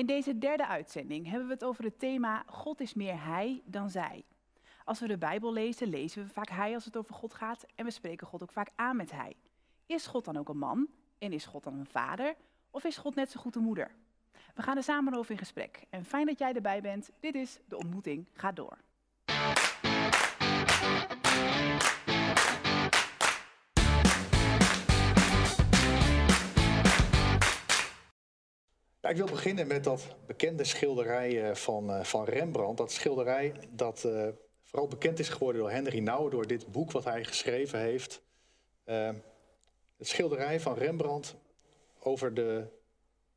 In 0.00 0.06
deze 0.06 0.38
derde 0.38 0.66
uitzending 0.66 1.26
hebben 1.26 1.46
we 1.46 1.52
het 1.52 1.64
over 1.64 1.84
het 1.84 1.98
thema 1.98 2.42
God 2.46 2.80
is 2.80 2.94
meer 2.94 3.24
Hij 3.24 3.62
dan 3.64 3.90
Zij. 3.90 4.24
Als 4.84 5.00
we 5.00 5.06
de 5.06 5.18
Bijbel 5.18 5.52
lezen, 5.52 5.88
lezen 5.88 6.22
we 6.22 6.28
vaak 6.28 6.48
Hij 6.48 6.74
als 6.74 6.84
het 6.84 6.96
over 6.96 7.14
God 7.14 7.34
gaat 7.34 7.66
en 7.74 7.84
we 7.84 7.90
spreken 7.90 8.26
God 8.26 8.42
ook 8.42 8.52
vaak 8.52 8.70
aan 8.74 8.96
met 8.96 9.10
Hij. 9.10 9.36
Is 9.86 10.06
God 10.06 10.24
dan 10.24 10.36
ook 10.36 10.48
een 10.48 10.58
man 10.58 10.88
en 11.18 11.32
is 11.32 11.44
God 11.44 11.64
dan 11.64 11.74
een 11.74 11.86
vader 11.86 12.34
of 12.70 12.84
is 12.84 12.96
God 12.96 13.14
net 13.14 13.30
zo 13.30 13.40
goed 13.40 13.56
een 13.56 13.62
moeder? 13.62 13.90
We 14.54 14.62
gaan 14.62 14.76
er 14.76 14.82
samen 14.82 15.14
over 15.14 15.30
in 15.30 15.38
gesprek 15.38 15.86
en 15.90 16.04
fijn 16.04 16.26
dat 16.26 16.38
jij 16.38 16.52
erbij 16.52 16.80
bent. 16.80 17.10
Dit 17.20 17.34
is 17.34 17.58
De 17.68 17.76
Ontmoeting 17.76 18.26
Gaat 18.32 18.56
Door. 18.56 18.78
Ik 29.10 29.16
wil 29.16 29.26
beginnen 29.26 29.66
met 29.66 29.84
dat 29.84 30.16
bekende 30.26 30.64
schilderij 30.64 31.48
eh, 31.48 31.54
van, 31.54 31.90
eh, 31.90 32.04
van 32.04 32.24
Rembrandt. 32.24 32.78
Dat 32.78 32.92
schilderij 32.92 33.54
dat 33.70 34.04
uh, 34.06 34.28
vooral 34.64 34.88
bekend 34.88 35.18
is 35.18 35.28
geworden 35.28 35.60
door 35.60 35.70
Henry 35.70 35.98
Nouwen, 35.98 36.30
door 36.30 36.46
dit 36.46 36.72
boek 36.72 36.90
wat 36.90 37.04
hij 37.04 37.24
geschreven 37.24 37.78
heeft. 37.78 38.22
het 38.84 40.08
schilderij 40.08 40.60
van 40.60 40.74
Rembrandt 40.74 41.36
over 41.98 42.34
de 42.34 42.66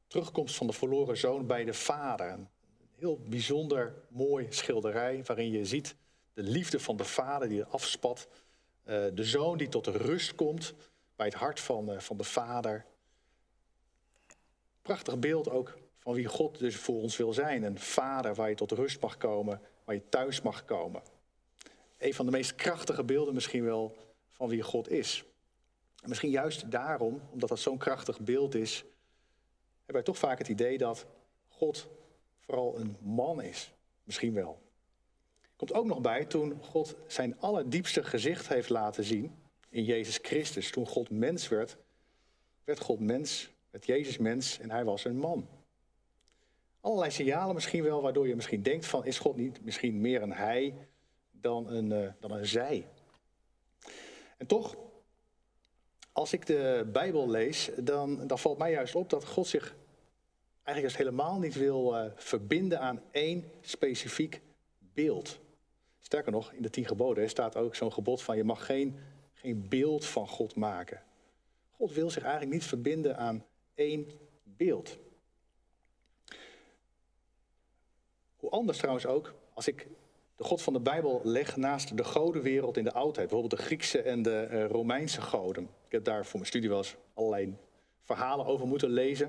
terugkomst 0.08 0.55
van 0.55 0.67
de 0.67 0.73
verloren 0.73 1.17
zoon 1.17 1.48
bij 1.48 1.64
de 1.64 1.73
vader. 1.73 2.31
Een 2.31 2.48
heel 2.95 3.20
bijzonder 3.30 3.94
mooi 4.09 4.48
schilderij 4.50 5.23
waarin 5.26 5.52
je 5.52 5.66
ziet 5.66 5.95
de 6.34 6.44
liefde 6.44 6.80
van 6.80 6.98
de 6.98 7.05
vader 7.05 7.50
die 7.50 7.64
afspat. 7.64 8.28
de 8.84 9.23
zoon 9.23 9.58
die 9.58 9.70
tot 9.70 9.88
rust 9.88 10.36
komt 10.36 10.73
bij 11.16 11.26
het 11.26 11.36
hart 11.36 11.59
van, 11.59 12.02
van 12.02 12.17
de 12.17 12.23
vader. 12.23 12.86
Prachtig 14.84 15.20
beeld 15.20 15.50
ook 15.50 15.78
van 16.00 16.14
wie 16.14 16.26
God 16.26 16.59
dus 16.59 16.76
voor 16.76 17.02
ons 17.02 17.17
wil 17.17 17.34
zijn. 17.34 17.64
Een 17.64 17.80
vader 17.80 18.36
waar 18.36 18.50
je 18.50 18.56
tot 18.56 18.72
rust 18.72 19.02
mag 19.02 19.17
komen, 19.17 19.62
waar 19.84 19.95
je 19.95 20.09
thuis 20.09 20.42
mag 20.42 20.66
komen. 20.66 21.02
Een 21.98 22.14
van 22.14 22.25
de 22.25 22.31
meest 22.31 22.56
krachtige 22.56 23.03
beelden 23.03 23.34
misschien 23.34 23.64
wel 23.64 23.98
van 24.31 24.50
wie 24.50 24.62
God 24.62 24.90
is. 24.90 25.25
En 26.02 26.09
misschien 26.09 26.30
juist 26.30 26.72
daarom, 26.72 27.22
omdat 27.31 27.50
dat 27.50 27.59
zo'n 27.59 27.78
krachtig 27.78 28.20
beeld 28.20 28.56
is, 28.56 28.78
hebben 29.78 29.95
wij 29.95 30.03
toch 30.03 30.17
vaak 30.17 30.38
het 30.38 30.48
idee 30.48 30.78
dat 30.78 31.06
God 31.47 31.88
vooral 32.40 32.80
een 32.80 32.97
man 33.00 33.42
is. 33.42 33.73
Misschien 34.03 34.34
wel. 34.34 34.62
Komt 35.56 35.73
ook 35.73 35.86
nog 35.86 36.02
bij 36.02 36.25
toen 36.25 36.59
God 36.62 36.95
zijn 37.08 37.40
allerdiepste 37.40 38.03
gezicht 38.03 38.47
heeft 38.47 38.70
laten 38.70 39.03
zien 39.03 39.36
in 39.70 39.84
Jezus 39.84 40.20
Christus. 40.22 40.72
Toen 40.72 40.88
God 40.88 41.09
mens 41.09 41.47
werd, 41.47 41.78
werd 42.64 42.80
God 42.80 43.00
mens 43.00 43.50
met 43.73 43.85
Jezus 43.85 44.17
mens 44.17 44.59
en 44.59 44.71
hij 44.71 44.83
was 44.83 45.05
een 45.05 45.17
man. 45.17 45.47
Allerlei 46.81 47.11
signalen 47.11 47.53
misschien 47.53 47.83
wel, 47.83 48.02
waardoor 48.02 48.27
je 48.27 48.35
misschien 48.35 48.63
denkt 48.63 48.85
van 48.85 49.05
is 49.05 49.19
God 49.19 49.35
niet 49.35 49.63
misschien 49.63 50.02
meer 50.02 50.21
een 50.21 50.33
hij 50.33 50.73
dan 51.31 51.67
een, 51.67 51.91
uh, 51.91 52.11
dan 52.19 52.31
een 52.31 52.45
zij. 52.45 52.88
En 54.38 54.47
toch, 54.47 54.75
als 56.11 56.33
ik 56.33 56.45
de 56.45 56.89
Bijbel 56.91 57.29
lees, 57.29 57.69
dan, 57.77 58.27
dan 58.27 58.39
valt 58.39 58.57
mij 58.57 58.71
juist 58.71 58.95
op 58.95 59.09
dat 59.09 59.25
God 59.25 59.47
zich 59.47 59.75
eigenlijk 60.63 60.95
juist 60.95 60.97
helemaal 60.97 61.39
niet 61.39 61.55
wil 61.55 61.95
uh, 61.95 62.11
verbinden 62.16 62.79
aan 62.79 63.01
één 63.11 63.51
specifiek 63.61 64.41
beeld. 64.79 65.39
Sterker 65.99 66.31
nog, 66.31 66.51
in 66.51 66.61
de 66.61 66.69
tien 66.69 66.85
geboden 66.85 67.29
staat 67.29 67.55
ook 67.55 67.75
zo'n 67.75 67.94
gebod 67.94 68.21
van 68.21 68.38
je 68.38 68.44
mag 68.44 68.66
geen, 68.66 68.99
geen 69.33 69.69
beeld 69.69 70.05
van 70.05 70.27
God 70.27 70.55
maken. 70.55 71.01
God 71.71 71.94
wil 71.94 72.09
zich 72.09 72.23
eigenlijk 72.23 72.53
niet 72.53 72.66
verbinden 72.66 73.17
aan 73.17 73.45
één 73.75 74.07
beeld. 74.43 74.97
Hoe 78.35 78.49
anders 78.49 78.77
trouwens 78.77 79.05
ook, 79.05 79.33
als 79.53 79.67
ik 79.67 79.88
de 80.35 80.44
God 80.44 80.61
van 80.61 80.73
de 80.73 80.79
Bijbel 80.79 81.22
leg 81.23 81.57
naast 81.57 81.97
de 81.97 82.03
godenwereld 82.03 82.78
in 82.78 82.83
de 82.83 82.94
oudheid, 82.94 83.29
bijvoorbeeld 83.29 83.62
de 83.62 83.66
Griekse 83.66 84.01
en 84.01 84.22
de 84.22 84.39
eh, 84.39 84.66
Romeinse 84.66 85.22
goden. 85.22 85.63
Ik 85.63 85.91
heb 85.91 86.03
daar 86.03 86.25
voor 86.25 86.35
mijn 86.35 86.45
studie 86.45 86.69
wel 86.69 86.78
eens 86.78 86.95
allerlei 87.13 87.56
verhalen 88.01 88.45
over 88.45 88.67
moeten 88.67 88.89
lezen. 88.89 89.25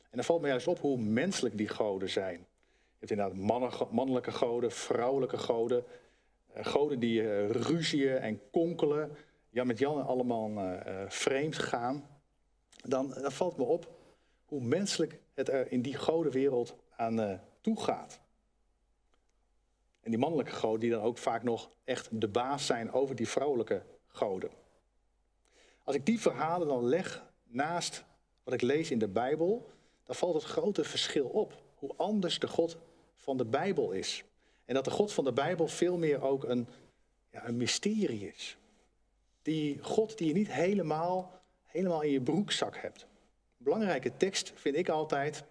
En 0.00 0.16
dan 0.16 0.24
valt 0.24 0.40
me 0.40 0.48
juist 0.48 0.66
op 0.66 0.78
hoe 0.78 0.98
menselijk 0.98 1.56
die 1.56 1.68
goden 1.68 2.10
zijn. 2.10 2.38
Je 2.38 3.06
hebt 3.06 3.10
inderdaad 3.10 3.90
mannelijke 3.90 4.32
goden, 4.32 4.72
vrouwelijke 4.72 5.38
goden, 5.38 5.84
eh, 6.52 6.64
goden 6.64 6.98
die 6.98 7.22
uh, 7.22 7.50
ruzieën 7.50 8.16
en 8.16 8.40
konkelen, 8.50 9.16
ja, 9.50 9.64
met 9.64 9.78
Jan 9.78 10.06
allemaal 10.06 10.80
vreemd 11.08 11.58
gaan 11.58 12.17
dan, 12.88 13.14
dan 13.20 13.32
valt 13.32 13.56
me 13.56 13.64
op 13.64 13.96
hoe 14.44 14.60
menselijk 14.60 15.20
het 15.34 15.48
er 15.48 15.72
in 15.72 15.82
die 15.82 15.96
godenwereld 15.96 16.76
aan 16.96 17.20
uh, 17.20 17.38
toe 17.60 17.80
gaat. 17.80 18.20
En 20.00 20.10
die 20.10 20.18
mannelijke 20.18 20.52
goden 20.52 20.80
die 20.80 20.90
dan 20.90 21.02
ook 21.02 21.18
vaak 21.18 21.42
nog 21.42 21.70
echt 21.84 22.20
de 22.20 22.28
baas 22.28 22.66
zijn 22.66 22.92
over 22.92 23.14
die 23.14 23.28
vrouwelijke 23.28 23.82
goden. 24.06 24.50
Als 25.84 25.96
ik 25.96 26.06
die 26.06 26.20
verhalen 26.20 26.68
dan 26.68 26.84
leg 26.84 27.24
naast 27.46 28.04
wat 28.42 28.54
ik 28.54 28.60
lees 28.60 28.90
in 28.90 28.98
de 28.98 29.08
Bijbel, 29.08 29.70
dan 30.04 30.14
valt 30.16 30.34
het 30.34 30.44
grote 30.44 30.84
verschil 30.84 31.26
op. 31.26 31.62
Hoe 31.74 31.94
anders 31.96 32.38
de 32.38 32.48
God 32.48 32.76
van 33.16 33.36
de 33.36 33.44
Bijbel 33.44 33.90
is. 33.90 34.24
En 34.64 34.74
dat 34.74 34.84
de 34.84 34.90
God 34.90 35.12
van 35.12 35.24
de 35.24 35.32
Bijbel 35.32 35.68
veel 35.68 35.96
meer 35.96 36.22
ook 36.22 36.44
een, 36.44 36.68
ja, 37.30 37.48
een 37.48 37.56
mysterie 37.56 38.28
is. 38.28 38.58
Die 39.42 39.78
God 39.82 40.18
die 40.18 40.28
je 40.28 40.34
niet 40.34 40.52
helemaal 40.52 41.37
helemaal 41.68 42.02
in 42.02 42.10
je 42.10 42.20
broekzak 42.20 42.76
hebt. 42.76 43.02
Een 43.02 43.64
belangrijke 43.64 44.16
tekst 44.16 44.52
vind 44.54 44.76
ik 44.76 44.88
altijd 44.88 45.44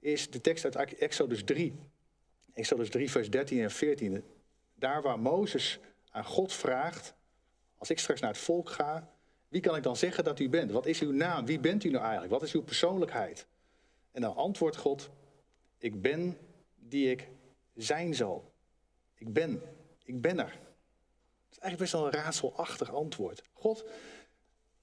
is 0.00 0.30
de 0.30 0.40
tekst 0.40 0.76
uit 0.76 0.94
Exodus 0.94 1.44
3. 1.44 1.74
Exodus 2.52 2.90
3, 2.90 3.10
vers 3.10 3.30
13 3.30 3.60
en 3.60 3.70
14. 3.70 4.24
Daar 4.74 5.02
waar 5.02 5.18
Mozes 5.18 5.78
aan 6.10 6.24
God 6.24 6.52
vraagt, 6.52 7.14
als 7.78 7.90
ik 7.90 7.98
straks 7.98 8.20
naar 8.20 8.30
het 8.30 8.38
volk 8.38 8.70
ga, 8.70 9.10
wie 9.48 9.60
kan 9.60 9.76
ik 9.76 9.82
dan 9.82 9.96
zeggen 9.96 10.24
dat 10.24 10.38
u 10.38 10.48
bent? 10.48 10.70
Wat 10.70 10.86
is 10.86 11.00
uw 11.00 11.12
naam? 11.12 11.46
Wie 11.46 11.58
bent 11.58 11.84
u 11.84 11.90
nou 11.90 12.02
eigenlijk? 12.02 12.32
Wat 12.32 12.42
is 12.42 12.52
uw 12.52 12.62
persoonlijkheid? 12.62 13.46
En 14.12 14.20
dan 14.20 14.36
antwoordt 14.36 14.76
God, 14.76 15.10
ik 15.78 16.02
ben 16.02 16.38
die 16.74 17.10
ik 17.10 17.28
zijn 17.74 18.14
zal. 18.14 18.52
Ik 19.14 19.32
ben, 19.32 19.62
ik 20.04 20.20
ben 20.20 20.38
er. 20.38 20.50
Dat 20.50 21.50
is 21.50 21.58
eigenlijk 21.58 21.78
best 21.78 21.92
wel 21.92 22.06
een 22.06 22.22
raadselachtig 22.22 22.94
antwoord. 22.94 23.42
God 23.52 23.84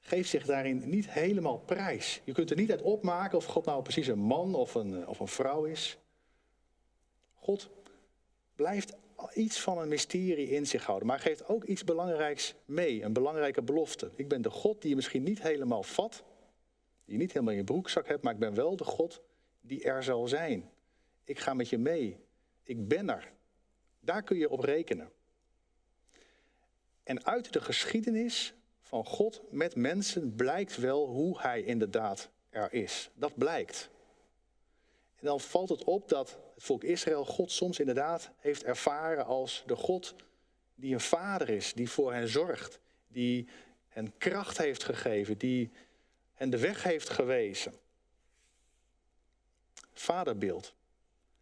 geeft 0.02 0.30
zich 0.30 0.46
daarin 0.46 0.90
niet 0.90 1.10
helemaal 1.10 1.60
prijs. 1.60 2.22
Je 2.24 2.32
kunt 2.32 2.50
er 2.50 2.56
niet 2.56 2.72
uit 2.72 2.82
opmaken 2.82 3.38
of 3.38 3.46
God 3.46 3.66
nou 3.66 3.82
precies 3.82 4.08
een 4.08 4.20
man 4.20 4.56
of 4.56 4.76
een, 4.76 5.08
of 5.08 5.20
een 5.20 5.28
vrouw 5.28 5.64
is. 5.64 5.98
God 7.34 7.70
blijft 8.56 8.96
iets 9.34 9.60
van 9.60 9.78
een 9.78 9.88
mysterie 9.88 10.50
in 10.50 10.68
zich 10.68 10.86
houden, 10.86 11.08
maar 11.08 11.20
geeft 11.20 11.48
ook 11.48 11.64
iets 11.64 11.84
belangrijks 11.84 12.56
mee, 12.66 13.04
een 13.04 13.14
belangrijke 13.14 13.62
belofte. 13.62 14.12
Ik 14.16 14.28
ben 14.28 14.42
de 14.42 14.50
God 14.50 14.82
die 14.82 14.90
je 14.90 14.96
misschien 14.96 15.24
niet 15.24 15.42
helemaal 15.42 15.84
vat, 15.84 16.24
die 17.06 17.14
je 17.14 17.22
niet 17.22 17.32
helemaal 17.32 17.54
in 17.54 17.60
je 17.60 17.66
broekzak 17.66 18.08
hebt, 18.08 18.24
maar 18.24 18.34
ik 18.34 18.40
ben 18.40 18.54
wel 18.54 18.76
de 18.76 18.84
God 18.84 19.22
die 19.62 19.84
er 19.84 20.04
zal 20.04 20.28
zijn. 20.28 20.70
Ik 21.24 21.40
ga 21.40 21.54
met 21.54 21.70
je 21.70 21.78
mee. 21.78 22.18
Ik 22.64 22.88
ben 22.88 23.10
er. 23.10 23.32
Daar 24.00 24.24
kun 24.24 24.38
je 24.38 24.50
op 24.50 24.60
rekenen. 24.60 25.12
En 27.04 27.26
uit 27.26 27.54
de 27.54 27.62
geschiedenis 27.62 28.54
van 28.92 29.06
God 29.06 29.42
met 29.50 29.76
mensen 29.76 30.36
blijkt 30.36 30.78
wel 30.78 31.08
hoe 31.08 31.42
hij 31.42 31.62
inderdaad 31.62 32.30
er 32.50 32.74
is. 32.74 33.10
Dat 33.14 33.38
blijkt. 33.38 33.90
En 35.16 35.26
dan 35.26 35.40
valt 35.40 35.70
het 35.70 35.84
op 35.84 36.10
dat 36.10 36.38
het 36.56 36.64
volk 36.64 36.84
Israël 36.84 37.26
God 37.26 37.52
soms 37.52 37.80
inderdaad 37.80 38.32
heeft 38.38 38.64
ervaren 38.64 39.26
als 39.26 39.64
de 39.66 39.76
God 39.76 40.16
die 40.76 40.94
een 40.94 41.00
vader 41.00 41.50
is, 41.50 41.74
die 41.74 41.90
voor 41.90 42.14
hen 42.14 42.28
zorgt, 42.28 42.80
die 43.08 43.48
hen 43.88 44.18
kracht 44.18 44.58
heeft 44.58 44.84
gegeven, 44.84 45.38
die 45.38 45.72
hen 46.34 46.50
de 46.50 46.60
weg 46.60 46.84
heeft 46.84 47.10
gewezen. 47.10 47.74
Vaderbeeld. 49.94 50.74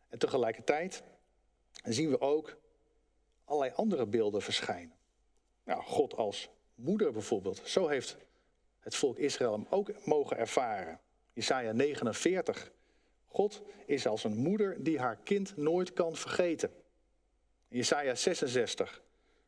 En 0.09 0.19
tegelijkertijd 0.19 1.03
zien 1.83 2.09
we 2.09 2.21
ook 2.21 2.57
allerlei 3.45 3.74
andere 3.75 4.06
beelden 4.06 4.41
verschijnen. 4.41 4.95
Nou, 5.63 5.81
God 5.81 6.15
als 6.15 6.50
moeder 6.79 7.11
bijvoorbeeld. 7.11 7.61
Zo 7.63 7.87
heeft 7.87 8.17
het 8.79 8.95
volk 8.95 9.17
Israël 9.17 9.51
hem 9.51 9.67
ook 9.69 10.05
mogen 10.05 10.37
ervaren. 10.37 10.99
Jesaja 11.33 11.71
49. 11.71 12.71
God 13.27 13.61
is 13.85 14.07
als 14.07 14.23
een 14.23 14.37
moeder 14.37 14.83
die 14.83 14.99
haar 14.99 15.17
kind 15.23 15.57
nooit 15.57 15.93
kan 15.93 16.15
vergeten. 16.15 16.71
Jesaja 17.67 18.15
66. 18.15 19.01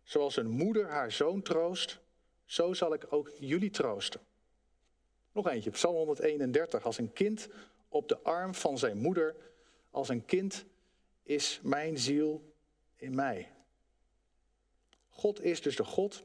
Zoals 0.04 0.36
een 0.36 0.50
moeder 0.50 0.90
haar 0.90 1.12
zoon 1.12 1.42
troost, 1.42 2.00
zo 2.46 2.74
zal 2.74 2.94
ik 2.94 3.06
ook 3.10 3.32
jullie 3.40 3.70
troosten. 3.70 4.22
Nog 5.32 5.50
eentje, 5.50 5.70
Psalm 5.70 5.96
131. 5.96 6.86
Als 6.86 6.98
een 6.98 7.14
kind 7.14 7.48
op 7.90 8.08
de 8.08 8.20
arm 8.20 8.56
van 8.56 8.78
zijn 8.78 8.98
moeder, 8.98 9.36
als 9.92 10.10
een 10.10 10.26
kind 10.26 10.66
is 11.24 11.60
mijn 11.64 11.98
ziel 11.98 12.54
in 12.96 13.16
mij. 13.16 13.52
God 15.10 15.42
is 15.42 15.62
dus 15.62 15.76
de 15.76 15.84
God 15.84 16.24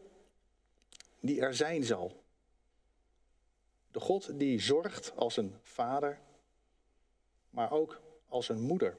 die 1.26 1.40
er 1.40 1.54
zijn 1.54 1.84
zal. 1.84 2.24
De 3.90 4.00
God 4.00 4.38
die 4.38 4.60
zorgt 4.60 5.16
als 5.16 5.36
een 5.36 5.54
vader, 5.62 6.20
maar 7.50 7.72
ook 7.72 8.00
als 8.28 8.48
een 8.48 8.60
moeder. 8.60 8.96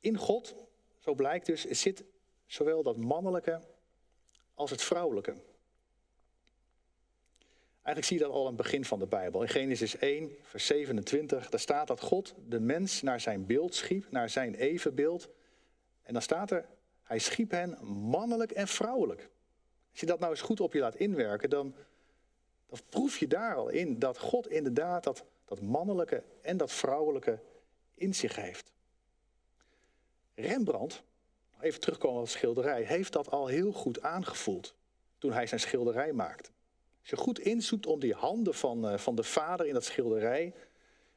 In 0.00 0.16
God, 0.16 0.54
zo 0.98 1.14
blijkt 1.14 1.46
dus, 1.46 1.64
zit 1.64 2.04
zowel 2.46 2.82
dat 2.82 2.96
mannelijke 2.96 3.60
als 4.54 4.70
het 4.70 4.82
vrouwelijke. 4.82 5.36
Eigenlijk 7.82 8.04
zie 8.06 8.18
je 8.18 8.22
dat 8.22 8.32
al 8.32 8.40
aan 8.40 8.54
het 8.56 8.62
begin 8.62 8.84
van 8.84 8.98
de 8.98 9.06
Bijbel. 9.06 9.42
In 9.42 9.48
Genesis 9.48 9.96
1, 9.96 10.36
vers 10.42 10.66
27, 10.66 11.48
daar 11.48 11.60
staat 11.60 11.86
dat 11.86 12.00
God 12.00 12.34
de 12.46 12.60
mens 12.60 13.02
naar 13.02 13.20
zijn 13.20 13.46
beeld 13.46 13.74
schiep, 13.74 14.10
naar 14.10 14.30
zijn 14.30 14.54
evenbeeld. 14.54 15.28
En 16.02 16.12
dan 16.12 16.22
staat 16.22 16.50
er, 16.50 16.68
hij 17.02 17.18
schiep 17.18 17.50
hen 17.50 17.84
mannelijk 17.86 18.50
en 18.50 18.68
vrouwelijk. 18.68 19.28
Als 19.98 20.06
je 20.06 20.12
dat 20.12 20.22
nou 20.22 20.32
eens 20.32 20.46
goed 20.46 20.60
op 20.60 20.72
je 20.72 20.80
laat 20.80 20.94
inwerken, 20.94 21.50
dan, 21.50 21.74
dan 22.66 22.78
proef 22.88 23.18
je 23.18 23.26
daar 23.26 23.54
al 23.54 23.68
in 23.68 23.98
dat 23.98 24.18
God 24.18 24.48
inderdaad 24.48 25.04
dat, 25.04 25.24
dat 25.44 25.60
mannelijke 25.60 26.22
en 26.42 26.56
dat 26.56 26.72
vrouwelijke 26.72 27.40
in 27.94 28.14
zich 28.14 28.36
heeft. 28.36 28.72
Rembrandt, 30.34 31.02
even 31.60 31.80
terugkomen 31.80 32.18
op 32.18 32.24
de 32.24 32.30
schilderij, 32.30 32.82
heeft 32.82 33.12
dat 33.12 33.30
al 33.30 33.46
heel 33.46 33.72
goed 33.72 34.02
aangevoeld 34.02 34.74
toen 35.18 35.32
hij 35.32 35.46
zijn 35.46 35.60
schilderij 35.60 36.12
maakte. 36.12 36.50
Als 37.00 37.10
je 37.10 37.16
goed 37.16 37.38
inzoekt 37.38 37.86
om 37.86 38.00
die 38.00 38.14
handen 38.14 38.54
van, 38.54 38.88
eh, 38.88 38.98
van 38.98 39.14
de 39.14 39.24
vader 39.24 39.66
in 39.66 39.74
dat 39.74 39.84
schilderij, 39.84 40.54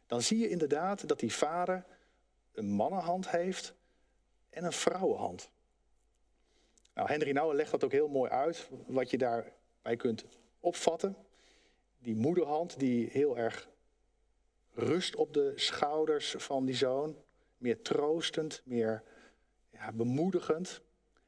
dan 0.07 0.21
zie 0.21 0.37
je 0.37 0.49
inderdaad 0.49 1.07
dat 1.07 1.19
die 1.19 1.33
vader 1.33 1.85
een 2.51 2.69
mannenhand 2.69 3.29
heeft 3.29 3.73
en 4.49 4.63
een 4.63 4.73
vrouwenhand. 4.73 5.51
Nou, 7.01 7.13
Henry 7.13 7.31
Nouwen 7.31 7.55
legt 7.55 7.71
dat 7.71 7.83
ook 7.83 7.91
heel 7.91 8.07
mooi 8.07 8.31
uit, 8.31 8.69
wat 8.85 9.09
je 9.09 9.17
daarbij 9.17 9.95
kunt 9.97 10.25
opvatten. 10.59 11.15
Die 11.99 12.15
moederhand 12.15 12.79
die 12.79 13.09
heel 13.11 13.37
erg 13.37 13.69
rust 14.73 15.15
op 15.15 15.33
de 15.33 15.51
schouders 15.55 16.35
van 16.37 16.65
die 16.65 16.75
zoon, 16.75 17.15
meer 17.57 17.81
troostend, 17.81 18.61
meer 18.65 19.03
ja, 19.69 19.91
bemoedigend. 19.91 20.81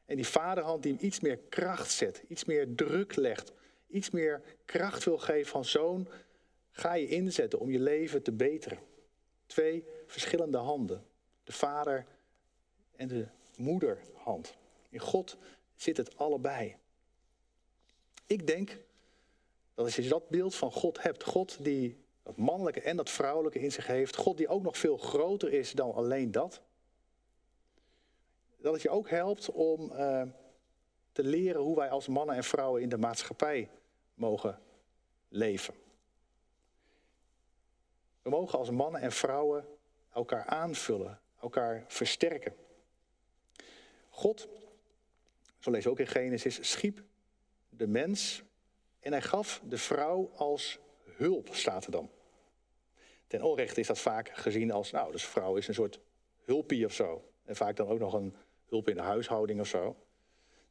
En 0.06 0.16
die 0.16 0.28
vaderhand 0.28 0.84
die 0.84 0.98
iets 1.00 1.20
meer 1.20 1.38
kracht 1.38 1.92
zet, 1.92 2.24
iets 2.28 2.46
meer 2.46 2.76
druk 2.76 3.16
legt, 3.16 3.52
iets 3.88 4.10
meer 4.10 4.42
kracht 4.66 5.04
wil 5.04 5.18
geven 5.18 5.52
van 5.52 5.66
zoon, 5.66 6.08
ga 6.72 6.94
je 6.94 7.08
inzetten 7.08 7.60
om 7.60 7.72
je 7.72 7.80
leven 7.80 8.24
te 8.24 8.32
beteren. 8.32 8.80
Twee 9.46 9.86
verschillende 10.08 10.58
handen, 10.58 11.06
de 11.44 11.52
vader 11.52 12.06
en 12.96 13.08
de 13.08 13.28
moederhand. 13.58 14.56
In 14.90 15.00
God 15.00 15.38
zit 15.84 15.98
het 15.98 16.18
allebei. 16.18 16.76
Ik 18.26 18.48
denk 18.48 18.78
dat 19.74 19.86
als 19.86 19.96
je 19.96 20.08
dat 20.08 20.30
beeld 20.30 20.56
van 20.56 20.72
God 20.72 21.04
hebt, 21.04 21.24
God 21.24 21.64
die 21.64 22.02
dat 22.24 22.38
mannelijke 22.38 22.82
en 22.82 22.98
dat 22.98 23.10
vrouwelijke 23.10 23.60
in 23.60 23.72
zich 23.72 23.88
heeft, 23.88 24.16
God 24.16 24.38
die 24.38 24.48
ook 24.48 24.64
nog 24.64 24.78
veel 24.78 24.98
groter 24.98 25.54
is 25.54 25.72
dan 25.72 25.94
alleen 25.94 26.32
dat, 26.32 26.62
dat 28.58 28.74
het 28.74 28.82
je 28.82 28.90
ook 28.90 29.10
helpt 29.10 29.52
om 29.52 29.92
uh, 29.92 30.22
te 31.12 31.24
leren 31.24 31.62
hoe 31.62 31.76
wij 31.76 31.90
als 31.90 32.08
mannen 32.08 32.36
en 32.36 32.44
vrouwen 32.44 32.82
in 32.82 32.90
de 32.90 32.98
maatschappij 32.98 33.70
mogen 34.14 34.60
leven. 35.30 35.74
We 38.22 38.30
mogen 38.30 38.60
als 38.60 38.70
mannen 38.70 39.02
en 39.02 39.12
vrouwen 39.12 39.68
elkaar 40.14 40.46
aanvullen, 40.46 41.20
elkaar 41.42 41.84
versterken. 41.88 42.56
God, 44.10 44.48
zo 45.64 45.72
we 45.72 45.90
ook 45.90 46.00
in 46.00 46.08
Genesis, 46.08 46.72
schiep 46.72 47.04
de 47.70 47.88
mens 47.88 48.44
en 49.00 49.12
hij 49.12 49.22
gaf 49.22 49.62
de 49.68 49.78
vrouw 49.78 50.32
als 50.36 50.80
hulp, 51.04 51.50
staat 51.52 51.86
er 51.86 51.92
dan. 51.92 52.10
Ten 53.28 53.42
onrechte 53.42 53.80
is 53.80 53.88
dat 53.88 54.00
vaak 54.00 54.30
gezien 54.34 54.72
als, 54.72 54.92
nou, 54.92 55.12
dus 55.12 55.26
vrouw 55.26 55.56
is 55.56 55.68
een 55.68 55.74
soort 55.74 56.00
hulpie 56.42 56.86
of 56.86 56.94
zo. 56.94 57.30
En 57.44 57.56
vaak 57.56 57.76
dan 57.76 57.88
ook 57.88 58.00
nog 58.00 58.14
een 58.14 58.36
hulp 58.66 58.90
in 58.90 58.96
de 58.96 59.02
huishouding 59.02 59.60
of 59.60 59.68
zo. 59.68 59.96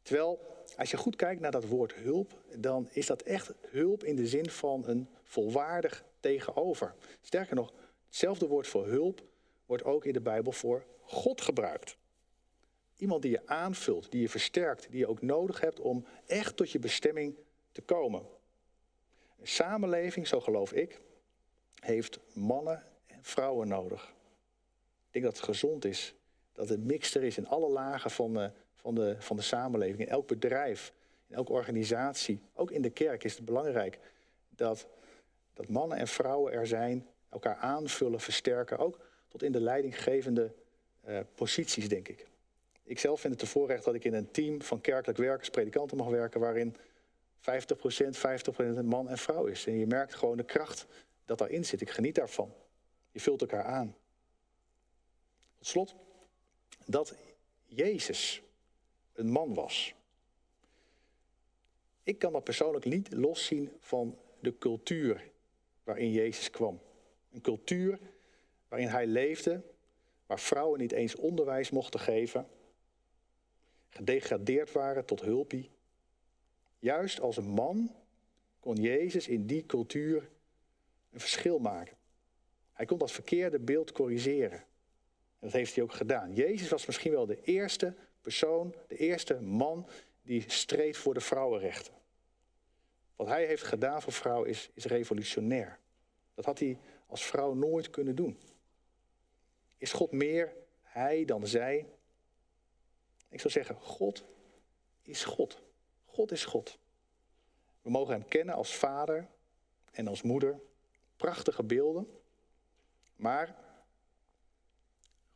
Terwijl, 0.02 0.40
als 0.76 0.90
je 0.90 0.96
goed 0.96 1.16
kijkt 1.16 1.40
naar 1.40 1.50
dat 1.50 1.66
woord 1.66 1.94
hulp, 1.94 2.42
dan 2.56 2.88
is 2.90 3.06
dat 3.06 3.22
echt 3.22 3.52
hulp 3.60 4.04
in 4.04 4.16
de 4.16 4.26
zin 4.26 4.50
van 4.50 4.88
een 4.88 5.08
volwaardig 5.22 6.04
tegenover. 6.20 6.94
Sterker 7.20 7.56
nog, 7.56 7.72
hetzelfde 8.06 8.46
woord 8.46 8.66
voor 8.66 8.86
hulp 8.86 9.22
wordt 9.66 9.84
ook 9.84 10.04
in 10.04 10.12
de 10.12 10.20
Bijbel 10.20 10.52
voor 10.52 10.86
God 11.00 11.40
gebruikt. 11.40 11.96
Iemand 13.02 13.22
die 13.22 13.31
je 13.31 13.46
aanvult, 13.46 14.10
die 14.10 14.20
je 14.20 14.28
versterkt, 14.28 14.87
die 14.90 14.99
je 14.99 15.06
ook 15.06 15.22
nodig 15.22 15.60
hebt 15.60 15.81
om 15.81 16.06
echt 16.26 16.56
tot 16.56 16.70
je 16.70 16.78
bestemming 16.78 17.37
te 17.72 17.81
komen. 17.81 18.22
Een 19.40 19.49
samenleving, 19.49 20.26
zo 20.26 20.40
geloof 20.40 20.72
ik, 20.72 21.00
heeft 21.81 22.19
mannen 22.32 22.84
en 23.06 23.19
vrouwen 23.22 23.69
nodig. 23.69 24.14
Ik 25.06 25.12
denk 25.12 25.25
dat 25.25 25.37
het 25.37 25.44
gezond 25.44 25.84
is, 25.84 26.14
dat 26.52 26.69
het 26.69 26.84
mixter 26.84 27.22
is 27.22 27.37
in 27.37 27.46
alle 27.46 27.69
lagen 27.69 28.10
van 28.10 28.32
de, 28.32 28.50
van, 28.75 28.94
de, 28.94 29.16
van 29.19 29.37
de 29.37 29.43
samenleving, 29.43 30.00
in 30.00 30.08
elk 30.08 30.26
bedrijf, 30.26 30.93
in 31.26 31.34
elke 31.34 31.52
organisatie. 31.52 32.40
Ook 32.55 32.70
in 32.70 32.82
de 32.82 32.90
kerk 32.90 33.25
is 33.25 33.34
het 33.34 33.44
belangrijk 33.44 33.98
dat, 34.48 34.87
dat 35.55 35.69
mannen 35.69 35.98
en 35.98 36.08
vrouwen 36.08 36.52
er 36.52 36.66
zijn, 36.66 37.06
elkaar 37.28 37.56
aanvullen, 37.56 38.20
versterken, 38.20 38.78
ook 38.78 38.98
tot 39.28 39.43
in 39.43 39.52
de 39.52 39.60
leidinggevende 39.60 40.55
uh, 41.08 41.20
posities, 41.34 41.88
denk 41.88 42.08
ik. 42.08 42.31
Ik 42.82 42.99
zelf 42.99 43.20
vind 43.20 43.32
het 43.32 43.43
een 43.43 43.49
voorrecht 43.49 43.84
dat 43.84 43.94
ik 43.94 44.05
in 44.05 44.14
een 44.14 44.31
team 44.31 44.62
van 44.62 44.81
kerkelijk 44.81 45.19
werkers, 45.19 45.50
predikanten 45.50 45.96
mag 45.96 46.08
werken, 46.08 46.40
waarin 46.40 46.76
50%, 46.76 47.43
50% 48.81 48.84
man 48.84 49.08
en 49.08 49.19
vrouw 49.19 49.46
is. 49.46 49.67
En 49.67 49.79
je 49.79 49.87
merkt 49.87 50.14
gewoon 50.14 50.37
de 50.37 50.44
kracht 50.44 50.87
dat 51.25 51.38
daarin 51.38 51.64
zit. 51.64 51.81
Ik 51.81 51.90
geniet 51.90 52.14
daarvan. 52.14 52.55
Je 53.11 53.20
vult 53.20 53.40
elkaar 53.40 53.64
aan. 53.64 53.96
Tot 55.58 55.67
slot, 55.67 55.94
dat 56.87 57.14
Jezus 57.64 58.43
een 59.12 59.31
man 59.31 59.55
was. 59.55 59.94
Ik 62.02 62.19
kan 62.19 62.32
dat 62.32 62.44
persoonlijk 62.44 62.84
niet 62.84 63.12
loszien 63.12 63.73
van 63.79 64.19
de 64.40 64.58
cultuur 64.58 65.31
waarin 65.84 66.11
Jezus 66.11 66.50
kwam. 66.50 66.81
Een 67.32 67.40
cultuur 67.40 67.99
waarin 68.69 68.88
hij 68.88 69.06
leefde, 69.06 69.62
waar 70.26 70.40
vrouwen 70.40 70.81
niet 70.81 70.93
eens 70.93 71.14
onderwijs 71.14 71.70
mochten 71.70 72.00
geven, 72.00 72.49
gedegradeerd 73.92 74.72
waren 74.72 75.04
tot 75.04 75.20
hulpie. 75.20 75.70
Juist 76.78 77.20
als 77.20 77.36
een 77.36 77.48
man 77.48 77.94
kon 78.60 78.74
Jezus 78.74 79.28
in 79.28 79.46
die 79.46 79.66
cultuur 79.66 80.30
een 81.10 81.20
verschil 81.20 81.58
maken. 81.58 81.96
Hij 82.72 82.86
kon 82.86 82.98
dat 82.98 83.12
verkeerde 83.12 83.58
beeld 83.58 83.93
corrigeren. 83.93 84.58
En 84.58 85.48
dat 85.48 85.52
heeft 85.52 85.74
hij 85.74 85.84
ook 85.84 85.93
gedaan. 85.93 86.34
Jezus 86.34 86.69
was 86.69 86.86
misschien 86.86 87.12
wel 87.12 87.26
de 87.26 87.40
eerste 87.43 87.94
persoon, 88.20 88.74
de 88.88 88.96
eerste 88.96 89.40
man 89.40 89.88
die 90.22 90.44
streed 90.46 90.96
voor 90.96 91.14
de 91.14 91.20
vrouwenrechten. 91.20 91.94
Wat 93.17 93.26
hij 93.26 93.46
heeft 93.46 93.62
gedaan 93.62 94.02
voor 94.02 94.12
vrouwen 94.12 94.48
is, 94.48 94.70
is 94.74 94.84
revolutionair. 94.84 95.78
Dat 96.34 96.44
had 96.44 96.58
hij 96.58 96.78
als 97.06 97.24
vrouw 97.24 97.55
nooit 97.55 97.90
kunnen 97.90 98.14
doen. 98.14 98.38
Is 99.78 99.93
God 99.93 100.12
meer 100.12 100.56
hij 100.82 101.24
dan 101.24 101.46
zij? 101.46 101.86
Ik 103.32 103.41
zou 103.41 103.53
zeggen, 103.53 103.77
God 103.77 104.24
is 105.03 105.24
God. 105.24 105.62
God 106.05 106.32
is 106.32 106.44
God. 106.44 106.79
We 107.82 107.91
mogen 107.91 108.15
hem 108.15 108.29
kennen 108.29 108.55
als 108.55 108.74
vader 108.74 109.29
en 109.91 110.08
als 110.08 110.22
moeder. 110.22 110.60
Prachtige 111.17 111.62
beelden. 111.62 112.19
Maar 113.17 113.56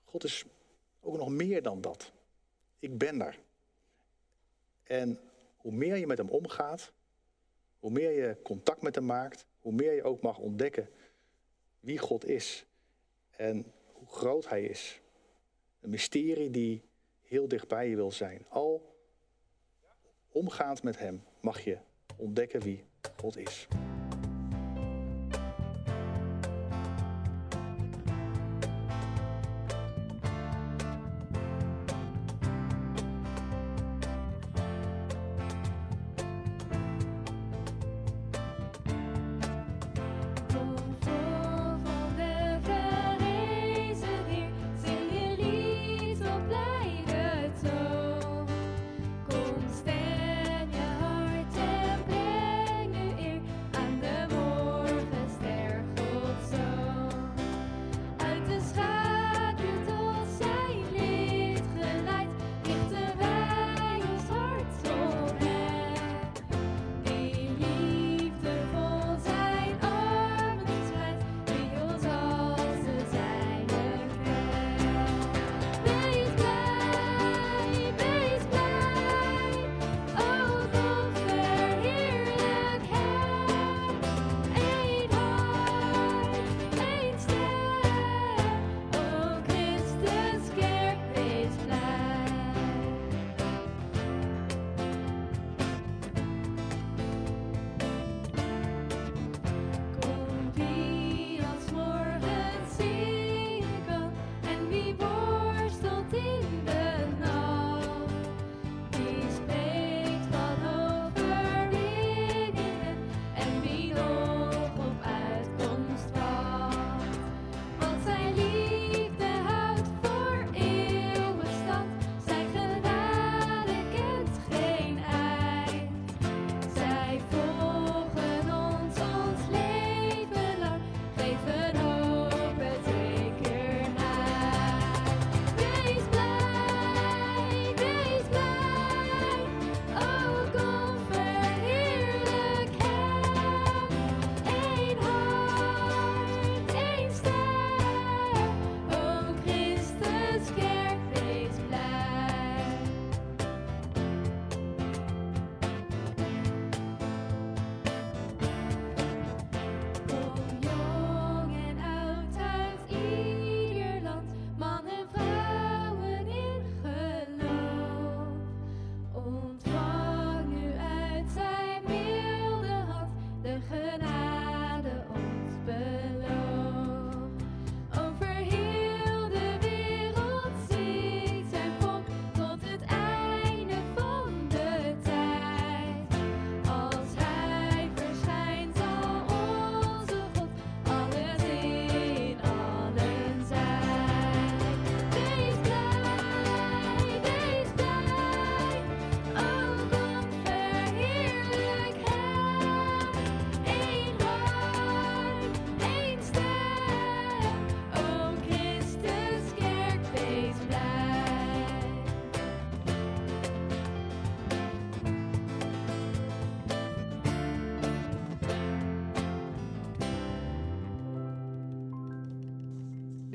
God 0.05 0.25
is 0.25 0.45
ook 1.00 1.17
nog 1.17 1.29
meer 1.29 1.62
dan 1.62 1.81
dat. 1.81 2.12
Ik 2.79 2.99
ben 2.99 3.19
daar. 3.19 3.38
En 4.83 5.21
hoe 5.57 5.73
meer 5.73 5.97
je 5.97 6.07
met 6.07 6.19
hem 6.19 6.29
omgaat, 6.29 6.93
hoe 7.79 7.91
meer 7.91 8.11
je 8.11 8.43
contact 8.43 8.83
met 8.83 8.95
hem 8.95 9.07
maakt, 9.07 9.47
hoe 9.61 9.73
meer 9.73 9.93
je 9.93 10.05
ook 10.05 10.23
mag 10.23 10.38
ontdekken 10.38 10.91
wie 11.81 11.99
God 11.99 12.25
is 12.25 12.67
en 13.31 13.73
hoe 13.93 14.09
groot 14.09 14.49
hij 14.49 14.65
is. 14.65 15.00
Een 15.81 15.91
mysterie 15.91 16.50
die 16.50 16.86
heel 17.26 17.49
dicht 17.49 17.68
bij 17.68 17.88
je 17.88 17.97
wil 17.97 18.12
zijn. 18.12 18.47
Al 18.49 18.95
omgaand 20.33 20.83
met 20.83 20.99
hem 20.99 21.23
mag 21.40 21.61
je 21.61 21.78
ontdekken 22.16 22.61
wie 22.61 22.85
God 23.16 23.37
is. 23.37 23.68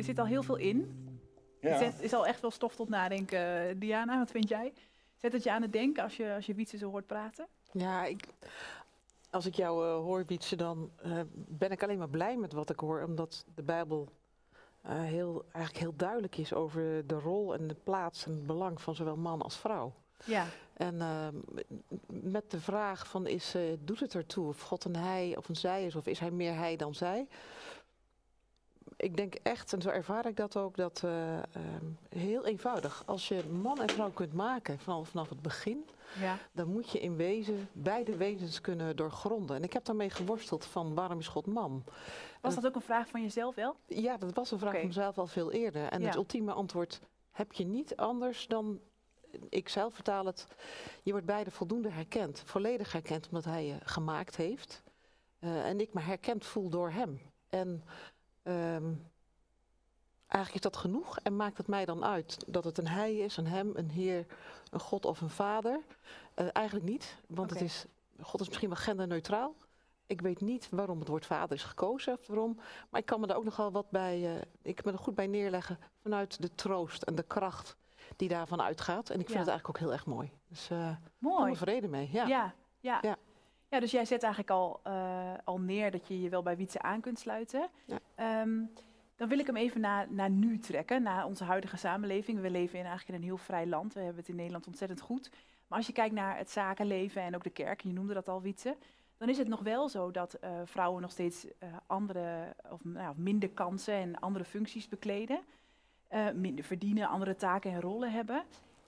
Er 0.02 0.08
zit 0.08 0.20
al 0.20 0.26
heel 0.26 0.44
veel 0.44 0.56
in. 0.56 1.10
Ja. 1.60 1.70
Het 1.70 2.02
is 2.02 2.14
al 2.14 2.26
echt 2.26 2.42
wel 2.42 2.52
stof 2.52 2.76
tot 2.76 2.90
nadenken. 2.90 3.80
Diana, 3.80 4.18
wat 4.18 4.32
vind 4.32 4.50
jij? 4.50 4.74
Zet 5.18 5.34
het 5.34 5.44
je 5.44 5.52
aan 5.52 5.62
het 5.62 5.74
denken 5.74 6.04
als 6.04 6.18
je, 6.18 6.34
als 6.34 6.46
je 6.46 6.54
Wietse 6.54 6.78
zo 6.78 6.90
hoort 6.90 7.08
praten? 7.08 7.48
Ja, 7.72 8.06
ik, 8.06 8.28
als 9.30 9.46
ik 9.46 9.56
jou 9.56 9.86
uh, 9.86 9.94
hoor, 9.94 10.26
Wietse, 10.26 10.56
dan 10.56 10.92
uh, 11.06 11.22
ben 11.34 11.72
ik 11.72 11.84
alleen 11.84 11.98
maar 11.98 12.10
blij 12.10 12.38
met 12.38 12.54
wat 12.54 12.70
ik 12.70 12.80
hoor. 12.80 13.04
Omdat 13.04 13.46
de 13.56 13.64
Bijbel 13.64 14.10
uh, 14.86 15.02
heel, 15.02 15.46
eigenlijk 15.52 15.84
heel 15.84 15.96
duidelijk 15.96 16.38
is 16.38 16.54
over 16.54 17.08
de 17.08 17.20
rol 17.20 17.54
en 17.54 17.68
de 17.68 17.78
plaats 17.84 18.26
en 18.26 18.32
het 18.32 18.46
belang 18.46 18.82
van 18.82 18.96
zowel 18.96 19.18
man 19.18 19.42
als 19.42 19.58
vrouw. 19.58 19.94
Ja. 20.26 20.46
En 20.74 21.02
ehm, 21.02 21.36
met 22.08 22.52
de 22.52 22.60
vraag 22.60 23.08
van 23.08 23.28
is, 23.28 23.56
doet 23.80 24.00
het 24.00 24.16
ertoe 24.16 24.48
of 24.48 24.62
God 24.62 24.84
een 24.84 24.96
hij 24.96 25.38
of 25.38 25.50
een 25.50 25.56
zij 25.56 25.86
is, 25.86 25.96
of 25.96 26.08
is 26.08 26.20
hij 26.20 26.32
meer 26.32 26.56
hij 26.56 26.76
dan 26.76 26.94
zij? 26.96 27.28
Ik 29.02 29.18
denk 29.18 29.34
echt, 29.34 29.74
en 29.74 29.82
zo 29.82 29.90
ervaar 29.90 30.26
ik 30.26 30.36
dat 30.36 30.58
ook, 30.58 30.76
dat 30.76 31.02
uh, 31.06 31.36
uh, 31.36 31.42
heel 32.10 32.46
eenvoudig. 32.46 33.04
Als 33.06 33.28
je 33.28 33.44
man 33.62 33.82
en 33.82 33.90
vrouw 33.90 34.12
kunt 34.12 34.34
maken 34.34 34.80
vanaf, 34.80 35.10
vanaf 35.10 35.30
het 35.30 35.42
begin, 35.42 35.86
ja. 36.20 36.38
dan 36.52 36.68
moet 36.68 36.92
je 36.92 37.00
in 37.00 37.16
wezen 37.16 37.70
beide 37.72 38.18
wezens 38.18 38.62
kunnen 38.62 38.96
doorgronden. 38.96 39.56
En 39.56 39.64
ik 39.64 39.74
heb 39.74 39.86
daarmee 39.86 40.10
geworsteld 40.10 40.66
van 40.66 40.94
waarom 40.94 41.20
is 41.20 41.28
God 41.28 41.46
man? 41.46 41.84
Was 42.42 42.56
dat 42.56 42.66
ook 42.66 42.76
een 42.76 42.82
vraag 42.82 43.08
van 43.08 43.22
jezelf 43.22 43.56
wel? 43.56 43.76
Ja, 43.86 44.18
dat 44.18 44.34
was 44.34 44.52
een 44.52 44.58
vraag 44.58 44.70
okay. 44.70 44.82
van 44.82 44.90
mezelf 44.90 45.18
al 45.18 45.28
veel 45.28 45.52
eerder. 45.52 45.88
En 45.88 46.00
Ja. 46.00 46.06
het 46.06 46.16
ultieme 46.16 46.54
antwoord 46.54 47.02
heb 47.32 47.54
je 47.54 47.66
niet 47.66 47.96
anders 47.96 48.48
dan, 48.48 48.80
ik 49.50 49.70
zelf 49.70 49.94
vertaal 49.94 50.26
het, 50.26 50.48
je 51.04 51.12
wordt 51.12 51.26
beide 51.26 51.52
voldoende 51.52 51.90
herkend. 51.90 52.44
Volledig 52.46 52.92
herkend 52.92 53.28
omdat 53.28 53.46
hij 53.46 53.66
je 53.66 53.78
gemaakt 53.84 54.36
heeft. 54.36 54.84
Uh, 55.40 55.66
en 55.66 55.80
ik 55.80 55.94
me 55.94 56.02
herkend 56.02 56.46
voel 56.46 56.70
door 56.70 56.92
hem. 56.92 57.20
En 57.50 57.84
um, 58.44 59.10
eigenlijk 60.28 60.66
is 60.66 60.72
dat 60.72 60.78
genoeg 60.82 61.20
en 61.20 61.36
maakt 61.36 61.58
het 61.58 61.68
mij 61.68 61.86
dan 61.86 62.04
uit 62.06 62.38
dat 62.48 62.64
het 62.64 62.78
een 62.78 62.88
hij 62.88 63.16
is, 63.18 63.38
een 63.38 63.48
hem, 63.48 63.72
een 63.76 63.90
heer, 63.90 64.26
een 64.72 64.80
god 64.80 65.06
of 65.06 65.22
een 65.22 65.30
vader? 65.30 65.80
Uh, 66.36 66.48
eigenlijk 66.54 66.86
niet, 66.86 67.18
want 67.28 67.50
het 67.50 67.62
is, 67.62 67.86
God 68.22 68.42
is 68.42 68.48
misschien 68.48 68.70
wel 68.70 68.78
genderneutraal. 68.78 69.56
Ik 70.06 70.22
weet 70.22 70.42
niet 70.42 70.70
waarom 70.70 71.00
het 71.00 71.08
woord 71.08 71.26
vader 71.26 71.56
is 71.56 71.64
gekozen 71.64 72.14
of 72.20 72.28
waarom, 72.28 72.60
maar 72.90 73.00
ik 73.00 73.06
kan 73.06 73.20
me 73.20 73.28
er 73.28 73.36
ook 73.36 73.44
nogal 73.44 73.72
wat 73.72 73.90
bij, 73.90 74.36
uh, 74.36 74.42
ik 74.62 74.76
kan 74.76 74.86
me 74.86 74.98
er 74.98 75.04
goed 75.04 75.16
bij 75.16 75.28
neerleggen 75.28 75.80
vanuit 76.02 76.42
de 76.42 76.56
troost 76.56 77.04
en 77.04 77.16
de 77.16 77.24
kracht 77.24 77.76
die 78.16 78.30
daarvan 78.30 78.62
uitgaat. 78.62 79.10
En 79.10 79.20
ik 79.20 79.26
vind 79.26 79.38
Ja. 79.38 79.40
het 79.40 79.48
eigenlijk 79.50 79.70
ook 79.70 79.78
heel 79.78 79.94
erg 79.94 80.06
mooi. 80.06 80.32
Dus 80.48 80.70
uh, 80.70 80.90
ik 80.90 80.98
Mooi. 81.18 81.42
ben 81.44 81.52
er 81.52 81.58
vrede 81.58 81.88
mee. 81.88 82.10
Ja. 82.12 82.26
Ja, 82.26 82.54
ja. 82.80 82.98
Ja. 83.02 83.18
Ja, 83.72 83.80
dus 83.80 83.92
jij 83.92 84.06
zet 84.06 84.24
eigenlijk 84.24 84.54
al, 84.54 84.80
eh, 84.84 85.34
al 85.44 85.60
neer 85.60 85.92
dat 85.92 86.08
je 86.08 86.22
je 86.22 86.30
wel 86.30 86.44
bij 86.44 86.58
Wietse 86.58 86.82
aan 86.82 87.02
kunt 87.02 87.20
sluiten. 87.20 87.70
Ja. 87.86 88.00
Ehm, 88.16 88.64
dan 89.16 89.30
wil 89.30 89.40
ik 89.40 89.46
hem 89.46 89.56
even 89.56 89.82
naar, 89.82 90.08
naar 90.10 90.30
nu 90.30 90.60
trekken, 90.60 91.04
naar 91.04 91.26
onze 91.26 91.44
huidige 91.44 91.78
samenleving. 91.78 92.42
We 92.42 92.50
leven 92.50 92.80
in 92.80 92.86
eigenlijk 92.86 93.08
in 93.08 93.16
een 93.16 93.30
heel 93.30 93.46
vrij 93.46 93.68
land. 93.68 93.94
We 93.94 94.00
hebben 94.00 94.20
het 94.20 94.30
in 94.30 94.36
Nederland 94.36 94.68
ontzettend 94.68 95.02
goed. 95.02 95.32
Maar 95.68 95.78
als 95.78 95.88
je 95.88 95.94
kijkt 95.94 96.16
naar 96.16 96.38
het 96.38 96.50
zakenleven 96.50 97.22
en 97.22 97.36
ook 97.36 97.44
de 97.44 97.50
kerk, 97.50 97.82
je 97.82 97.94
noemde 97.94 98.14
dat 98.14 98.28
al 98.28 98.42
Wietse, 98.42 98.76
dan 99.18 99.30
is 99.30 99.38
het 99.38 99.48
nog 99.48 99.60
wel 99.60 99.90
zo 99.90 100.12
dat 100.12 100.34
eh, 100.34 100.52
vrouwen 100.66 101.02
nog 101.02 101.12
steeds 101.12 101.48
eh, 101.60 101.70
andere 101.88 102.56
of 102.70 102.84
nou, 102.84 103.14
minder 103.18 103.50
kansen 103.50 103.94
en 103.94 104.20
andere 104.20 104.46
functies 104.46 104.88
bekleden. 104.88 105.40
minder 106.34 106.66
verdienen, 106.66 107.08
andere 107.08 107.36
taken 107.36 107.72
en 107.72 107.82
rollen 107.82 108.12
hebben. 108.12 108.44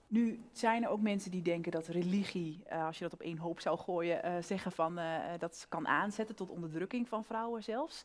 Nu 0.08 0.40
zijn 0.52 0.82
er 0.82 0.88
ook 0.88 1.00
mensen 1.00 1.30
die 1.30 1.42
denken 1.42 1.72
dat 1.72 1.86
religie, 1.86 2.62
eh, 2.66 2.86
als 2.86 2.98
je 2.98 3.04
dat 3.04 3.12
op 3.12 3.20
één 3.20 3.38
hoop 3.38 3.60
zou 3.60 3.78
gooien, 3.78 4.22
eh, 4.22 4.32
zeggen 4.40 4.72
van 4.72 4.98
eh, 4.98 5.18
dat 5.38 5.66
kan 5.68 5.86
aanzetten 5.86 6.34
tot 6.34 6.50
onderdrukking 6.50 7.08
van 7.08 7.24
vrouwen 7.24 7.62
zelfs. 7.62 8.04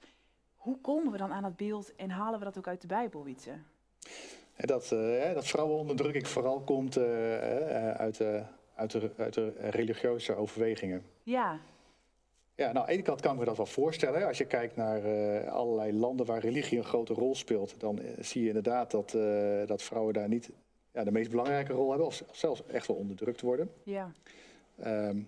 Hoe 0.56 0.78
komen 0.82 1.12
we 1.12 1.18
dan 1.18 1.32
aan 1.32 1.44
dat 1.44 1.56
beeld 1.56 1.96
en 1.96 2.10
halen 2.10 2.40
we 2.40 2.46
dat 2.46 2.58
ook 2.58 2.68
uit 2.68 2.82
de 2.82 2.88
Bijbel, 2.88 3.24
Wietse? 3.24 3.52
Dat, 4.56 4.90
dat 5.34 5.48
vrouwenonderdrukking 5.48 6.28
vooral 6.28 6.60
komt 6.60 6.98
uit, 6.98 8.18
de, 8.18 8.44
uit, 8.76 8.92
de, 8.92 9.12
uit 9.18 9.34
de 9.34 9.54
religieuze 9.60 10.36
overwegingen. 10.36 11.04
Ja, 11.24 11.60
Ja, 12.56 12.66
nou, 12.66 12.78
aan 12.78 12.86
de 12.86 12.92
ene 12.92 13.02
kant 13.02 13.22
kan 13.22 13.34
ik 13.34 13.40
me 13.40 13.46
dat 13.46 13.58
wel 13.58 13.66
voorstellen. 13.66 14.28
Als 14.28 14.38
je 14.38 14.46
kijkt 14.46 14.76
naar 14.76 15.02
allerlei 15.50 15.94
landen 15.94 16.26
waar 16.26 16.40
religie 16.40 16.78
een 16.78 16.84
grote 16.84 17.14
rol 17.14 17.36
speelt, 17.36 17.80
dan 17.80 18.00
zie 18.20 18.42
je 18.42 18.48
inderdaad 18.48 18.92
dat, 18.92 19.18
dat 19.68 19.82
vrouwen 19.82 20.14
daar 20.14 20.28
niet 20.28 20.50
ja, 20.94 21.04
de 21.04 21.12
meest 21.12 21.30
belangrijke 21.30 21.74
rol 21.74 21.90
hebben, 21.90 22.08
of 22.08 22.24
zelfs 22.32 22.66
echt 22.68 22.88
wel 22.88 22.96
onderdrukt 22.98 23.42
worden. 23.42 23.72
ja, 23.84 24.12
Ehm, 24.80 25.22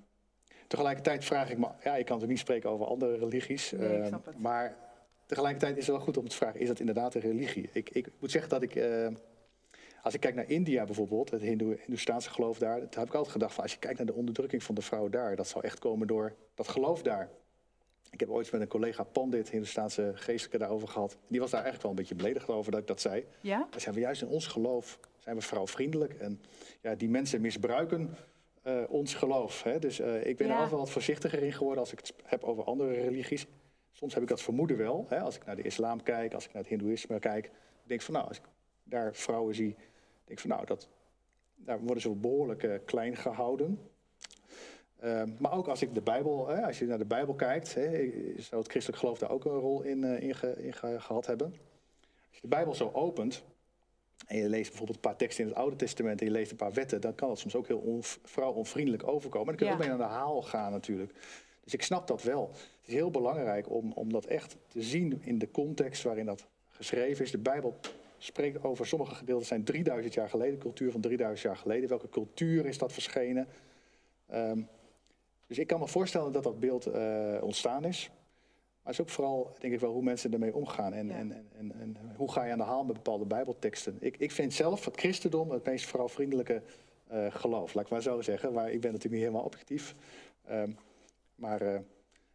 tegelijkertijd 0.68 1.26
vraag 1.26 1.50
ik 1.50 1.58
me, 1.58 1.66
ja, 1.66 1.74
ik 1.74 1.82
kan 1.84 1.94
natuurlijk 1.96 2.28
niet 2.28 2.40
spreken 2.40 2.70
over 2.70 2.86
andere 2.86 3.18
religies, 3.18 3.72
Nee, 3.72 3.88
ehm, 3.98 4.14
het. 4.24 4.38
maar 4.40 4.76
tegelijkertijd 5.26 5.78
is 5.78 5.86
het 5.88 5.96
wel 5.96 6.06
goed 6.06 6.18
om 6.18 6.28
te 6.28 6.36
vragen, 6.36 6.60
is 6.60 6.68
dat 6.68 6.80
inderdaad 6.80 7.16
een 7.16 7.22
religie? 7.22 7.70
Ik, 7.74 7.90
ik 7.90 8.08
moet 8.20 8.32
zeggen 8.32 8.50
dat 8.50 8.62
ik, 8.62 8.76
eh, 8.76 9.08
als 10.02 10.14
ik 10.14 10.20
kijk 10.20 10.36
naar 10.36 10.50
India 10.50 10.86
bijvoorbeeld, 10.86 11.30
het 11.32 11.42
Hindoe- 11.42 11.78
Hindoestaanse 11.80 12.30
geloof 12.30 12.58
daar, 12.58 12.80
dan 12.80 12.88
heb 12.90 13.08
ik 13.08 13.14
altijd 13.14 13.32
gedacht 13.32 13.54
van, 13.54 13.64
als 13.64 13.74
je 13.74 13.80
kijkt 13.80 13.98
naar 13.98 14.08
de 14.08 14.14
onderdrukking 14.14 14.64
van 14.64 14.76
de 14.76 14.82
vrouwen 14.82 15.12
daar, 15.12 15.36
dat 15.36 15.48
zou 15.48 15.64
echt 15.64 15.80
komen 15.80 16.08
door 16.08 16.34
dat 16.56 16.68
geloof 16.68 17.02
daar. 17.02 17.30
Ik 18.10 18.20
heb 18.20 18.30
ooit 18.30 18.52
met 18.52 18.62
een 18.62 18.68
collega 18.68 19.04
Pandit, 19.04 19.50
Hindoestaanse 19.50 20.12
geestelijke, 20.16 20.58
daarover 20.58 20.88
gehad. 20.88 21.18
Die 21.28 21.40
was 21.40 21.50
daar 21.52 21.64
eigenlijk 21.64 21.82
wel 21.82 21.92
een 21.92 21.98
beetje 22.08 22.16
beledigd 22.24 22.50
over 22.50 22.72
dat 22.72 22.82
ik 22.82 22.88
dat 22.88 23.02
zei. 23.02 23.26
ja, 23.42 23.68
zijn 23.78 23.96
we 23.96 24.02
juist 24.02 24.22
in 24.22 24.28
ons 24.28 24.48
geloof 24.48 25.00
zijn 25.22 25.36
we 25.36 25.42
vrouwvriendelijk. 25.42 26.14
En 26.14 26.42
ja, 26.82 26.96
die 26.96 27.10
mensen 27.10 27.42
misbruiken 27.42 28.16
eh, 28.62 28.84
ons 28.90 29.14
geloof. 29.14 29.64
Hè? 29.64 29.80
Dus 29.80 30.00
eh, 30.00 30.26
ik 30.26 30.38
ben 30.38 30.46
er 30.46 30.52
Ja. 30.52 30.52
altijd 30.54 30.70
wel 30.70 30.80
wat 30.80 30.90
voorzichtiger 30.90 31.44
in 31.44 31.54
geworden 31.54 31.80
als 31.80 31.92
ik 31.92 31.98
het 32.00 32.14
heb 32.24 32.44
over 32.44 32.64
andere 32.64 32.92
religies. 32.94 33.48
Soms 33.92 34.14
heb 34.14 34.24
ik 34.24 34.30
dat 34.30 34.42
vermoeden 34.42 34.78
wel. 34.78 35.06
Hè? 35.10 35.20
Als 35.20 35.36
ik 35.36 35.46
naar 35.46 35.56
de 35.56 35.62
islam 35.62 36.04
kijk, 36.04 36.34
als 36.34 36.46
ik 36.46 36.54
naar 36.54 36.62
het 36.62 36.72
hindoeïsme 36.72 37.20
kijk. 37.20 37.46
Ik 37.46 37.52
denk 37.88 38.02
van 38.02 38.14
nou, 38.14 38.28
als 38.28 38.38
ik 38.38 38.44
daar 38.84 39.16
vrouwen 39.16 39.56
zie, 39.56 39.76
denk 40.26 40.30
ik 40.30 40.40
van 40.40 40.50
nou, 40.50 40.66
dat, 40.66 40.88
daar 41.56 41.80
worden 41.80 42.02
ze 42.02 42.10
behoorlijk 42.10 42.64
eh, 42.64 42.76
klein 42.86 43.16
gehouden. 43.16 43.80
Ehm, 45.00 45.30
maar 45.40 45.52
ook 45.54 45.68
als 45.68 45.82
ik 45.82 45.94
de 45.94 46.02
Bijbel, 46.02 46.48
hè, 46.48 46.66
als 46.66 46.80
je 46.80 46.86
naar 46.86 46.98
de 46.98 47.06
Bijbel 47.06 47.34
kijkt, 47.34 47.74
hè, 47.74 48.12
zou 48.38 48.62
het 48.62 48.72
christelijk 48.72 49.00
geloof 49.02 49.18
daar 49.18 49.30
ook 49.32 49.46
een 49.46 49.52
rol 49.60 49.82
in, 49.82 50.04
in, 50.04 50.36
ge- 50.36 50.64
in 50.64 50.74
ge- 50.74 51.00
gehad 51.00 51.26
hebben. 51.26 51.48
Als 51.48 52.36
je 52.36 52.42
de 52.42 52.48
Bijbel 52.48 52.76
zo 52.76 52.90
opent 52.94 53.44
en 54.28 54.38
je 54.38 54.50
leest 54.50 54.68
bijvoorbeeld 54.70 54.96
een 54.98 55.10
paar 55.10 55.16
teksten 55.18 55.44
in 55.44 55.50
het 55.50 55.60
Oude 55.60 55.76
Testament 55.76 56.20
en 56.20 56.26
je 56.26 56.32
leest 56.32 56.52
een 56.52 56.58
paar 56.58 56.74
wetten, 56.74 57.02
dan 57.02 57.16
kan 57.16 57.28
dat 57.28 57.40
soms 57.40 57.56
ook 57.56 57.68
heel 57.68 57.78
onv- 57.80 58.18
vrouwonvriendelijk 58.24 59.08
overkomen. 59.08 59.40
En 59.40 59.46
dan 59.46 59.56
kun 59.56 59.66
je 59.66 59.72
Ja. 59.72 59.78
ook 59.78 59.84
mee 59.84 59.92
aan 59.92 60.10
de 60.12 60.16
haal 60.20 60.42
gaan 60.42 60.72
natuurlijk. 60.72 61.14
Dus 61.64 61.74
ik 61.74 61.82
snap 61.84 62.08
dat 62.08 62.24
wel. 62.24 62.48
Het 62.52 62.88
is 62.88 62.94
heel 62.94 63.12
belangrijk 63.12 63.70
om, 63.70 63.92
om 63.92 64.12
dat 64.12 64.26
echt 64.26 64.56
te 64.68 64.82
zien 64.82 65.22
in 65.24 65.38
de 65.38 65.52
context 65.52 66.04
waarin 66.04 66.26
dat 66.26 66.46
geschreven 66.70 67.26
is. 67.26 67.32
De 67.32 67.38
Bijbel 67.38 67.80
spreekt 68.18 68.64
over, 68.64 68.86
sommige 68.88 69.16
gedeelten 69.16 69.48
zijn 69.48 69.64
3000 69.64 70.14
jaar 70.14 70.30
geleden, 70.30 70.60
cultuur 70.60 70.92
van 70.92 71.02
3000 71.02 71.42
jaar 71.48 71.58
geleden. 71.58 71.90
Welke 71.90 72.10
cultuur 72.10 72.66
is 72.66 72.78
dat 72.78 72.94
verschenen? 72.94 73.48
Ehm, 74.28 74.62
dus 75.48 75.58
ik 75.58 75.68
kan 75.68 75.80
me 75.80 75.88
voorstellen 75.88 76.32
dat 76.32 76.44
dat 76.44 76.60
beeld 76.60 76.86
eh, 76.86 77.38
ontstaan 77.42 77.86
is. 77.86 78.10
Maar 78.84 78.94
het 78.94 78.94
is 78.94 79.02
ook 79.02 79.10
vooral, 79.10 79.56
denk 79.60 79.74
ik 79.74 79.80
wel, 79.80 79.92
hoe 79.94 80.04
mensen 80.04 80.34
ermee 80.34 80.56
omgaan. 80.56 80.94
En, 80.94 81.08
Ja. 81.08 81.14
en, 81.14 81.32
en, 81.58 81.72
en, 81.80 81.98
hoe 82.16 82.32
ga 82.32 82.44
je 82.46 82.52
aan 82.52 82.58
de 82.58 82.64
haal 82.64 82.84
met 82.84 82.96
bepaalde 82.96 83.26
bijbelteksten. 83.26 83.98
Ik, 84.00 84.18
ik 84.18 84.32
vind 84.32 84.54
zelf 84.54 84.86
het 84.86 84.98
christendom 84.98 85.52
het 85.52 85.66
meest 85.66 85.86
vrouwvriendelijke 85.86 86.62
eh, 87.08 87.26
geloof. 87.30 87.74
Laat 87.74 87.86
ik 87.86 87.92
maar 87.92 88.02
zo 88.02 88.22
zeggen. 88.22 88.54
Maar 88.54 88.66
ik 88.72 88.82
ben 88.82 88.92
natuurlijk 88.92 89.14
niet 89.22 89.24
helemaal 89.24 89.44
objectief. 89.46 89.96
Ehm, 90.46 90.72
maar 91.36 91.62
eh, 91.62 91.80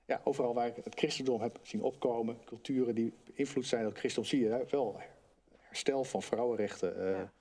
ja, 0.05 0.21
overal 0.25 0.55
waar 0.55 0.67
ik 0.67 0.77
het 0.85 0.95
christendom 0.95 1.41
heb 1.41 1.59
zien 1.63 1.83
opkomen, 1.83 2.39
culturen 2.45 2.95
die 2.95 3.13
beïnvloed 3.35 3.67
zijn 3.67 3.81
door 3.81 3.91
het 3.91 3.99
christendom, 4.01 4.31
zie 4.31 4.41
je 4.41 4.49
hè, 4.51 4.65
wel 4.71 4.97
herstel 5.59 6.05
van 6.05 6.23
vrouwenrechten, 6.23 6.99
eh, 6.99 7.11
Ja. 7.11 7.33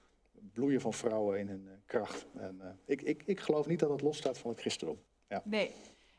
bloeien 0.53 0.81
van 0.81 0.93
vrouwen 0.93 1.39
in 1.39 1.47
hun 1.47 1.67
kracht. 1.85 2.25
En, 2.37 2.79
ik, 2.85 3.01
ik, 3.01 3.23
ik 3.25 3.39
geloof 3.39 3.67
niet 3.67 3.79
dat 3.79 3.89
het 3.89 4.01
losstaat 4.01 4.37
van 4.37 4.49
het 4.51 4.59
christendom. 4.59 4.97
nee. 5.43 5.71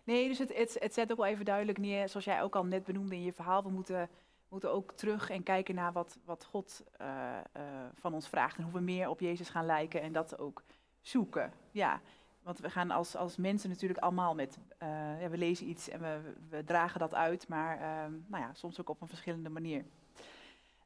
Nee, 0.06 0.28
dus 0.28 0.38
het, 0.38 0.56
het, 0.56 0.76
het 0.78 0.94
zet 0.94 1.10
ook 1.10 1.16
wel 1.16 1.26
even 1.26 1.44
duidelijk 1.44 1.78
neer, 1.78 2.08
zoals 2.08 2.24
jij 2.24 2.42
ook 2.42 2.56
al 2.56 2.64
net 2.64 2.84
benoemde 2.84 3.14
in 3.14 3.22
je 3.22 3.32
verhaal. 3.32 3.62
We 3.62 3.70
moeten, 3.70 4.08
moeten 4.48 4.70
ook 4.70 4.92
terug 4.92 5.30
en 5.30 5.42
kijken 5.42 5.74
naar 5.74 5.92
wat, 5.92 6.18
wat 6.24 6.44
God 6.44 6.84
eh, 6.96 7.36
eh, 7.38 7.62
van 7.94 8.14
ons 8.14 8.28
vraagt. 8.28 8.56
En 8.56 8.64
hoe 8.64 8.72
we 8.72 8.80
meer 8.80 9.08
op 9.08 9.20
Jezus 9.20 9.48
gaan 9.48 9.66
lijken 9.66 10.00
en 10.00 10.12
dat 10.12 10.38
ook 10.38 10.62
zoeken. 11.00 11.52
Ja, 11.70 12.00
want 12.42 12.58
we 12.58 12.70
gaan 12.70 12.90
als, 12.90 13.16
als 13.16 13.36
mensen 13.36 13.68
natuurlijk 13.70 14.00
allemaal 14.00 14.34
met... 14.34 14.58
eh, 14.78 14.88
we 15.30 15.38
lezen 15.38 15.68
iets 15.68 15.88
en 15.88 16.00
we, 16.00 16.32
we 16.48 16.64
dragen 16.64 17.00
dat 17.00 17.14
uit, 17.14 17.48
maar 17.48 17.80
ehm, 17.80 18.12
nou 18.26 18.42
ja, 18.42 18.54
soms 18.54 18.80
ook 18.80 18.88
op 18.88 19.00
een 19.00 19.08
verschillende 19.08 19.48
manier. 19.48 19.84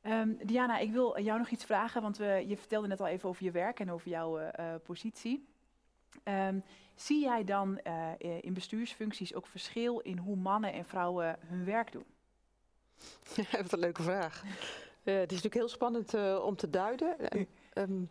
Ehm, 0.00 0.32
Diana, 0.44 0.78
ik 0.78 0.92
wil 0.92 1.20
jou 1.20 1.38
nog 1.38 1.48
iets 1.48 1.64
vragen, 1.64 2.02
want 2.02 2.16
we, 2.16 2.44
je 2.46 2.56
vertelde 2.56 2.88
net 2.88 3.00
al 3.00 3.06
even 3.06 3.28
over 3.28 3.44
je 3.44 3.50
werk 3.50 3.80
en 3.80 3.90
over 3.90 4.08
jouw 4.08 4.50
positie. 4.84 5.48
Ehm, 6.22 6.58
zie 6.94 7.20
jij 7.22 7.44
dan 7.44 7.78
eh, 7.78 8.12
in 8.40 8.54
bestuursfuncties 8.54 9.34
ook 9.34 9.46
verschil 9.46 9.98
in 9.98 10.18
hoe 10.18 10.36
mannen 10.36 10.72
en 10.72 10.84
vrouwen 10.84 11.36
hun 11.46 11.64
werk 11.64 11.92
doen? 11.92 12.04
Wat 13.62 13.72
een 13.72 13.78
leuke 13.78 14.02
vraag. 14.02 14.42
Eh, 15.02 15.14
het 15.14 15.32
is 15.32 15.42
natuurlijk 15.42 15.54
heel 15.54 15.68
spannend 15.68 16.14
eh, 16.14 16.42
om 16.44 16.56
te 16.56 16.70
duiden. 16.70 17.30
En, 17.30 17.46
ehm, 17.72 18.04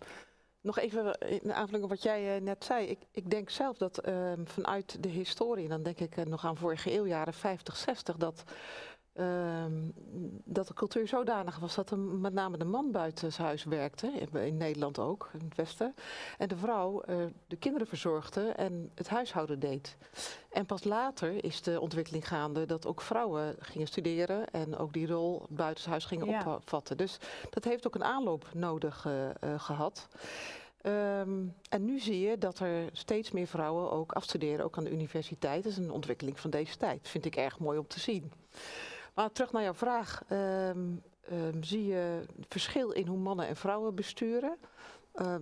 nog 0.61 0.79
even 0.79 1.19
in 1.19 1.53
aanvulling 1.53 1.83
op 1.83 1.89
wat 1.89 2.03
jij 2.03 2.39
net 2.39 2.63
zei. 2.63 2.87
Ik, 2.87 2.99
ik 3.11 3.29
denk 3.29 3.49
zelf 3.49 3.77
dat 3.77 3.97
ehm, 3.97 4.45
vanuit 4.45 5.03
de 5.03 5.09
historie, 5.09 5.67
dan 5.67 5.83
denk 5.83 5.99
ik 5.99 6.25
nog 6.25 6.45
aan 6.45 6.57
vorige 6.57 6.93
eeuw, 6.93 7.05
jaren 7.05 7.33
50, 7.33 7.75
60, 7.75 8.17
dat 8.17 8.43
ehm, 9.19 9.73
dat 10.43 10.67
de 10.67 10.73
cultuur 10.73 11.07
zodanig 11.07 11.59
was 11.59 11.75
dat 11.75 11.91
er 11.91 11.97
met 11.97 12.33
name 12.33 12.57
de 12.57 12.65
man 12.65 12.91
buiten 12.91 13.33
zijn 13.33 13.47
huis 13.47 13.63
werkte, 13.63 14.07
in, 14.07 14.41
in 14.41 14.57
Nederland 14.57 14.99
ook, 14.99 15.29
in 15.33 15.45
het 15.45 15.55
Westen. 15.55 15.95
En 16.37 16.47
de 16.47 16.57
vrouw 16.57 17.01
eh, 17.01 17.17
de 17.47 17.55
kinderen 17.55 17.87
verzorgde 17.87 18.41
en 18.41 18.91
het 18.95 19.09
huishouden 19.09 19.59
deed. 19.59 19.97
En 20.51 20.65
pas 20.65 20.83
later 20.83 21.43
is 21.43 21.61
de 21.61 21.79
ontwikkeling 21.79 22.27
gaande 22.27 22.65
dat 22.65 22.85
ook 22.85 23.01
vrouwen 23.01 23.55
gingen 23.59 23.87
studeren 23.87 24.49
en 24.51 24.77
ook 24.77 24.93
die 24.93 25.07
rol 25.07 25.45
buitenshuis 25.49 26.05
gingen 26.05 26.27
Ja. 26.27 26.55
opvatten. 26.55 26.97
Dus 26.97 27.17
dat 27.49 27.63
heeft 27.63 27.87
ook 27.87 27.95
een 27.95 28.03
aanloop 28.03 28.47
nodig 28.53 29.05
eh, 29.05 29.29
eh, 29.29 29.59
gehad. 29.59 30.07
Ehm, 30.81 31.45
en 31.69 31.85
nu 31.85 31.99
zie 31.99 32.19
je 32.19 32.37
dat 32.37 32.59
er 32.59 32.89
steeds 32.93 33.31
meer 33.31 33.47
vrouwen 33.47 33.91
ook 33.91 34.11
afstuderen, 34.11 34.65
ook 34.65 34.77
aan 34.77 34.83
de 34.83 34.91
universiteit. 34.91 35.63
Dat 35.63 35.71
is 35.71 35.77
een 35.77 35.91
ontwikkeling 35.91 36.39
van 36.39 36.49
deze 36.49 36.77
tijd. 36.77 37.07
Vind 37.07 37.25
ik 37.25 37.35
erg 37.35 37.59
mooi 37.59 37.77
om 37.77 37.87
te 37.87 37.99
zien. 37.99 38.31
Maar 39.19 39.31
terug 39.31 39.51
naar 39.51 39.63
jouw 39.63 39.73
vraag. 39.73 40.23
Ehm, 40.27 40.95
ehm, 41.21 41.63
zie 41.63 41.85
je 41.85 42.25
verschil 42.47 42.91
in 42.91 43.07
hoe 43.07 43.17
mannen 43.17 43.47
en 43.47 43.55
vrouwen 43.55 43.95
besturen? 43.95 44.57
Ehm, 45.13 45.41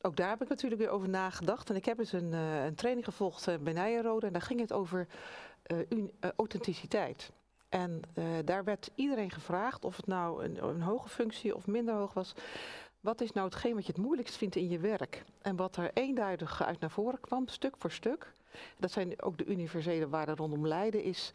ook 0.00 0.16
daar 0.16 0.28
heb 0.28 0.42
ik 0.42 0.48
natuurlijk 0.48 0.80
weer 0.80 0.90
over 0.90 1.08
nagedacht. 1.08 1.70
En 1.70 1.76
ik 1.76 1.84
heb 1.84 1.98
eens 1.98 2.12
een, 2.12 2.32
eh, 2.32 2.64
een 2.64 2.74
training 2.74 3.04
gevolgd 3.04 3.48
eh, 3.48 3.54
bij 3.60 3.72
Nijenrode. 3.72 4.26
En 4.26 4.32
daar 4.32 4.42
ging 4.42 4.60
het 4.60 4.72
over 4.72 5.06
eh, 5.62 5.76
authenticiteit. 6.36 7.32
En 7.68 8.00
daar 8.44 8.64
werd 8.64 8.90
iedereen 8.94 9.30
gevraagd, 9.30 9.84
of 9.84 9.96
het 9.96 10.06
nou 10.06 10.44
een, 10.44 10.64
een 10.64 10.82
hoge 10.82 11.08
functie 11.08 11.54
of 11.54 11.66
minder 11.66 11.94
hoog 11.94 12.12
was. 12.12 12.34
Wat 13.00 13.20
is 13.20 13.32
nou 13.32 13.46
hetgeen 13.46 13.74
wat 13.74 13.86
je 13.86 13.92
het 13.92 14.00
moeilijkst 14.00 14.36
vindt 14.36 14.56
in 14.56 14.68
je 14.68 14.78
werk? 14.78 15.24
En 15.42 15.56
wat 15.56 15.76
er 15.76 15.90
eenduidig 15.94 16.62
uit 16.62 16.80
naar 16.80 16.90
voren 16.90 17.20
kwam, 17.20 17.48
stuk 17.48 17.74
voor 17.78 17.90
stuk. 17.90 18.32
Dat 18.78 18.90
zijn 18.90 19.22
ook 19.22 19.38
de 19.38 19.44
universele 19.44 20.08
waarden 20.08 20.36
rondom 20.36 20.66
lijden, 20.66 21.02
is 21.02 21.30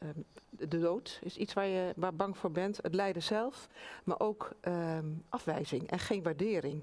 ehm, 0.00 0.20
de 0.50 0.78
dood. 0.78 1.20
Is 1.22 1.36
iets 1.36 1.52
waar 1.52 1.66
je 1.66 1.92
waar 1.96 2.14
bang 2.14 2.38
voor 2.38 2.50
bent. 2.50 2.78
Het 2.82 2.94
lijden 2.94 3.22
zelf, 3.22 3.68
maar 4.04 4.20
ook 4.20 4.52
ehm, 4.60 5.08
afwijzing 5.28 5.90
en 5.90 5.98
geen 5.98 6.22
waardering. 6.22 6.82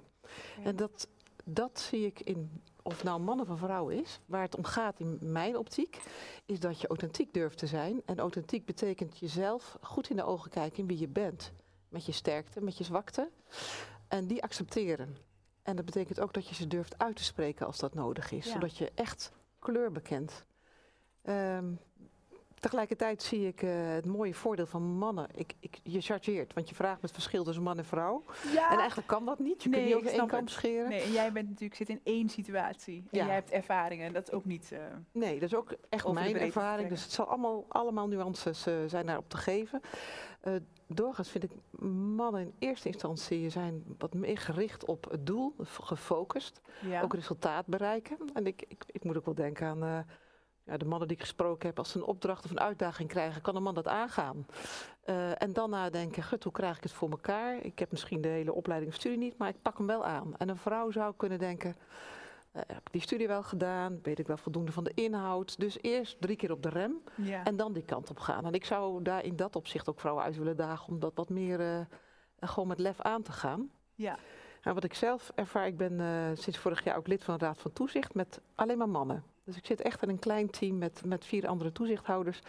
En 0.63 0.75
dat, 0.75 1.07
dat 1.43 1.79
zie 1.79 2.05
ik 2.05 2.19
in, 2.19 2.61
of 2.81 2.93
het 2.93 3.03
nou 3.03 3.19
man 3.19 3.39
of 3.39 3.49
een 3.49 3.57
vrouw 3.57 3.89
is, 3.89 4.19
waar 4.25 4.41
het 4.41 4.55
om 4.55 4.63
gaat 4.63 4.99
in 4.99 5.17
mijn 5.21 5.57
optiek, 5.57 5.99
is 6.45 6.59
dat 6.59 6.81
je 6.81 6.87
authentiek 6.87 7.33
durft 7.33 7.57
te 7.57 7.67
zijn. 7.67 8.01
En 8.05 8.19
authentiek 8.19 8.65
betekent 8.65 9.17
jezelf 9.17 9.77
goed 9.81 10.09
in 10.09 10.15
de 10.15 10.23
ogen 10.23 10.51
kijken 10.51 10.79
in 10.79 10.87
wie 10.87 10.99
je 10.99 11.07
bent. 11.07 11.51
Met 11.89 12.05
je 12.05 12.11
sterkte, 12.11 12.61
met 12.61 12.77
je 12.77 12.83
zwakte. 12.83 13.29
En 14.07 14.27
die 14.27 14.43
accepteren. 14.43 15.17
En 15.63 15.75
dat 15.75 15.85
betekent 15.85 16.19
ook 16.19 16.33
dat 16.33 16.47
je 16.47 16.55
ze 16.55 16.67
durft 16.67 16.97
uit 16.97 17.15
te 17.15 17.23
spreken 17.23 17.65
als 17.65 17.79
dat 17.79 17.93
nodig 17.93 18.31
is. 18.31 18.45
Ja. 18.45 18.51
Zodat 18.51 18.77
je 18.77 18.91
echt 18.95 19.31
kleur 19.59 19.91
bekent. 19.91 20.45
Ehm, 21.21 21.73
tegelijkertijd 22.59 23.23
zie 23.23 23.47
ik 23.47 23.61
eh, 23.61 23.69
het 23.73 24.05
mooie 24.05 24.33
voordeel 24.33 24.65
van 24.65 24.81
mannen. 24.83 25.27
Ik, 25.35 25.53
ik, 25.59 25.79
je 25.83 26.01
chargeert, 26.01 26.53
want 26.53 26.69
je 26.69 26.75
vraagt 26.75 27.01
het 27.01 27.11
verschil 27.11 27.43
tussen 27.43 27.63
man 27.63 27.77
en 27.77 27.85
vrouw. 27.85 28.23
Ja. 28.53 28.71
En 28.71 28.77
eigenlijk 28.77 29.07
kan 29.07 29.25
dat 29.25 29.39
niet. 29.39 29.63
Je 29.63 29.69
Nee, 29.69 29.79
kunt 29.79 29.85
niet 29.89 29.95
over 29.95 30.07
één 30.07 30.17
snap 30.17 30.29
kam 30.29 30.39
het. 30.39 30.49
scheren. 30.49 30.89
Nee, 30.89 31.01
en 31.01 31.11
jij 31.11 31.31
bent 31.31 31.47
natuurlijk 31.47 31.75
zit 31.75 31.89
in 31.89 32.01
één 32.03 32.29
situatie. 32.29 32.95
En 33.11 33.17
Ja. 33.19 33.25
jij 33.25 33.33
hebt 33.33 33.51
ervaringen. 33.51 34.13
Dat 34.13 34.27
is 34.27 34.33
ook 34.33 34.45
niet. 34.45 34.71
eh, 34.71 34.79
Nee, 35.11 35.33
dat 35.39 35.49
is 35.49 35.55
ook 35.55 35.73
echt 35.89 36.11
mijn 36.13 36.37
ervaring. 36.37 36.89
Dus 36.89 37.03
het 37.03 37.11
zal 37.11 37.25
allemaal, 37.25 37.65
allemaal 37.67 38.07
nuances 38.07 38.65
eh, 38.67 38.73
zijn 38.87 39.05
daarop 39.05 39.29
te 39.29 39.37
geven. 39.37 39.81
Doorgaans 40.87 41.29
vind 41.29 41.43
ik 41.43 41.51
mannen 42.15 42.41
in 42.41 42.53
eerste 42.59 42.87
instantie 42.87 43.49
zijn 43.49 43.83
wat 43.97 44.13
meer 44.13 44.37
gericht 44.37 44.85
op 44.85 45.09
het 45.11 45.25
doel, 45.25 45.55
gefocust. 45.63 46.61
ja. 46.81 47.01
Ook 47.01 47.13
resultaat 47.13 47.65
bereiken. 47.65 48.17
En 48.33 48.47
ik, 48.47 48.63
ik, 48.67 48.83
ik 48.87 49.03
moet 49.03 49.17
ook 49.17 49.25
wel 49.25 49.33
denken 49.35 49.67
aan 49.67 50.05
ja, 50.67 50.77
de 50.77 50.85
mannen 50.85 51.07
die 51.07 51.17
ik 51.17 51.23
gesproken 51.23 51.67
heb. 51.67 51.77
Als 51.77 51.91
ze 51.91 51.97
een 51.97 52.03
opdracht 52.03 52.45
of 52.45 52.51
een 52.51 52.59
uitdaging 52.59 53.09
krijgen, 53.09 53.41
kan 53.41 53.55
een 53.55 53.63
man 53.63 53.73
dat 53.73 53.87
aangaan. 53.87 54.45
Eh, 55.03 55.41
en 55.41 55.53
dan 55.53 55.69
nadenken, 55.69 56.23
gut, 56.23 56.43
hoe 56.43 56.51
krijg 56.51 56.77
ik 56.77 56.83
het 56.83 56.91
voor 56.91 57.09
elkaar? 57.09 57.63
Ik 57.63 57.79
heb 57.79 57.91
misschien 57.91 58.21
de 58.21 58.27
hele 58.27 58.53
opleiding 58.53 58.91
of 58.91 58.97
studie 58.97 59.17
niet, 59.17 59.37
maar 59.37 59.49
ik 59.49 59.61
pak 59.61 59.77
hem 59.77 59.87
wel 59.87 60.05
aan. 60.05 60.37
En 60.37 60.49
een 60.49 60.57
vrouw 60.57 60.91
zou 60.91 61.13
kunnen 61.17 61.39
denken, 61.39 61.75
eh, 62.51 62.61
heb 62.67 62.77
ik 62.77 62.91
die 62.91 63.01
studie 63.01 63.27
wel 63.27 63.43
gedaan? 63.43 63.99
Weet 64.03 64.19
ik 64.19 64.27
wel 64.27 64.37
voldoende 64.37 64.71
van 64.71 64.83
de 64.83 64.91
inhoud? 64.93 65.59
Dus 65.59 65.77
eerst 65.81 66.21
drie 66.21 66.35
keer 66.35 66.51
op 66.51 66.63
de 66.63 66.69
rem 66.69 67.01
ja. 67.15 67.43
en 67.43 67.55
dan 67.55 67.73
die 67.73 67.85
kant 67.85 68.09
op 68.09 68.19
gaan. 68.19 68.45
En 68.45 68.53
ik 68.53 68.65
zou 68.65 69.01
daar 69.03 69.23
in 69.23 69.35
dat 69.35 69.55
opzicht 69.55 69.89
ook 69.89 69.99
vrouwen 69.99 70.23
uit 70.23 70.37
willen 70.37 70.57
dagen 70.57 70.87
om 70.87 70.99
dat 70.99 71.11
wat 71.15 71.29
meer 71.29 71.59
eh, 71.59 71.79
gewoon 72.39 72.67
met 72.67 72.79
lef 72.79 73.01
aan 73.01 73.21
te 73.21 73.31
gaan. 73.31 73.69
ja. 73.95 74.17
En 74.61 74.73
wat 74.73 74.83
ik 74.83 74.93
zelf 74.93 75.31
ervaar, 75.35 75.67
ik 75.67 75.77
ben 75.77 76.37
sinds 76.37 76.59
vorig 76.59 76.83
jaar 76.83 76.97
ook 76.97 77.07
lid 77.07 77.23
van 77.23 77.37
de 77.37 77.45
Raad 77.45 77.61
van 77.61 77.73
Toezicht 77.73 78.13
met 78.13 78.41
alleen 78.55 78.77
maar 78.77 78.89
mannen. 78.89 79.23
Dus 79.47 79.57
ik 79.57 79.65
zit 79.65 79.81
echt 79.81 80.01
in 80.01 80.09
een 80.09 80.19
klein 80.19 80.49
team 80.49 80.77
met, 80.77 81.05
met 81.05 81.25
vier 81.25 81.47
andere 81.47 81.71
toezichthouders. 81.71 82.39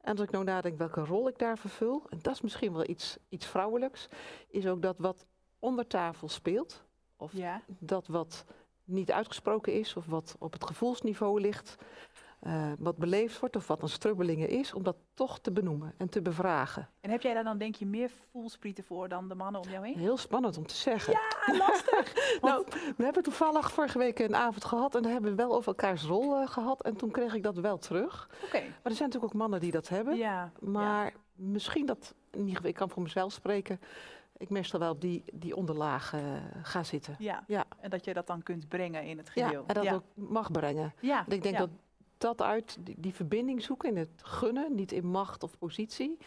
En 0.00 0.10
als 0.10 0.20
ik 0.20 0.30
nou 0.30 0.44
nadenk 0.44 0.78
welke 0.78 1.04
rol 1.04 1.28
ik 1.28 1.38
daar 1.38 1.58
vervul, 1.58 2.02
en 2.10 2.18
dat 2.22 2.34
is 2.34 2.40
misschien 2.40 2.72
wel 2.72 2.88
iets, 2.88 3.16
iets 3.28 3.46
vrouwelijks, 3.46 4.08
is 4.48 4.66
ook 4.66 4.82
dat 4.82 4.98
wat 4.98 5.26
onder 5.58 5.86
tafel 5.86 6.28
speelt, 6.28 6.84
of 7.16 7.32
ja. 7.32 7.62
dat 7.78 8.06
wat 8.06 8.44
niet 8.84 9.12
uitgesproken 9.12 9.72
is, 9.72 9.96
of 9.96 10.06
wat 10.06 10.36
op 10.38 10.52
het 10.52 10.64
gevoelsniveau 10.64 11.40
ligt, 11.40 11.76
eh, 12.46 12.72
wat 12.78 12.96
beleefd 12.96 13.40
wordt, 13.40 13.56
of 13.56 13.66
wat 13.66 13.82
een 13.82 13.88
strubbelingen 13.88 14.48
is, 14.48 14.74
om 14.74 14.82
dat 14.82 14.96
toch 15.14 15.38
te 15.38 15.52
benoemen 15.52 15.94
en 15.96 16.08
te 16.08 16.22
bevragen. 16.22 16.88
En 17.00 17.10
heb 17.10 17.22
jij 17.22 17.34
daar 17.34 17.44
dan 17.44 17.58
denk 17.58 17.74
je 17.74 17.86
meer 17.86 18.10
voelsprieten 18.30 18.84
voor 18.84 19.08
dan 19.08 19.28
de 19.28 19.34
mannen 19.34 19.60
om 19.60 19.68
jou 19.68 19.86
heen? 19.86 19.98
Heel 19.98 20.16
spannend 20.16 20.56
om 20.56 20.66
te 20.66 20.74
zeggen. 20.74 21.12
Ja, 21.12 21.54
lastig. 21.58 22.14
Nou, 22.40 22.66
we 22.96 23.04
hebben 23.04 23.22
toevallig 23.22 23.72
vorige 23.72 23.98
week 23.98 24.18
een 24.18 24.36
avond 24.36 24.64
gehad 24.64 24.94
en 24.94 25.02
daar 25.02 25.12
hebben 25.12 25.30
we 25.30 25.36
wel 25.36 25.54
over 25.54 25.68
elkaars 25.68 26.02
rol 26.02 26.36
eh, 26.36 26.48
gehad. 26.48 26.82
En 26.82 26.96
toen 26.96 27.10
kreeg 27.10 27.34
ik 27.34 27.42
dat 27.42 27.58
wel 27.58 27.78
terug. 27.78 28.30
Oké. 28.44 28.60
Maar 28.60 28.70
er 28.82 28.90
zijn 28.90 29.08
natuurlijk 29.08 29.24
ook 29.34 29.40
mannen 29.40 29.60
die 29.60 29.70
dat 29.72 29.88
hebben. 29.88 30.16
Ja. 30.16 30.52
Maar 30.60 31.14
misschien 31.34 31.86
dat, 31.86 32.14
in 32.30 32.38
ieder 32.38 32.54
geval, 32.54 32.70
ik 32.70 32.76
kan 32.76 32.90
voor 32.90 33.02
mezelf 33.02 33.32
spreken, 33.32 33.80
ik 34.36 34.50
meestal 34.50 34.80
wel 34.80 34.90
op 34.90 35.00
die, 35.00 35.24
die 35.32 35.56
onderlaag 35.56 36.12
eh, 36.12 36.20
ga 36.62 36.82
zitten. 36.82 37.16
Ja. 37.18 37.44
Ja. 37.46 37.64
En 37.80 37.90
dat 37.90 38.04
je 38.04 38.14
dat 38.14 38.26
dan 38.26 38.42
kunt 38.42 38.68
brengen 38.68 39.02
in 39.02 39.18
het 39.18 39.30
Ja, 39.34 39.46
geheel. 39.46 39.64
en 39.66 39.74
dat 39.74 39.84
ja. 39.84 39.94
ook 39.94 40.04
mag 40.14 40.50
brengen. 40.50 40.94
Ja. 41.00 41.24
En 41.26 41.32
ik 41.32 41.42
denk 41.42 41.54
ja. 41.54 41.60
dat 41.60 41.70
dat 42.18 42.42
uit, 42.42 42.76
die, 42.80 42.94
die 42.98 43.14
verbinding 43.14 43.62
zoeken 43.62 43.88
in 43.88 43.96
het 43.96 44.10
gunnen, 44.22 44.74
niet 44.74 44.92
in 44.92 45.06
macht 45.06 45.42
of 45.42 45.58
positie, 45.58 46.18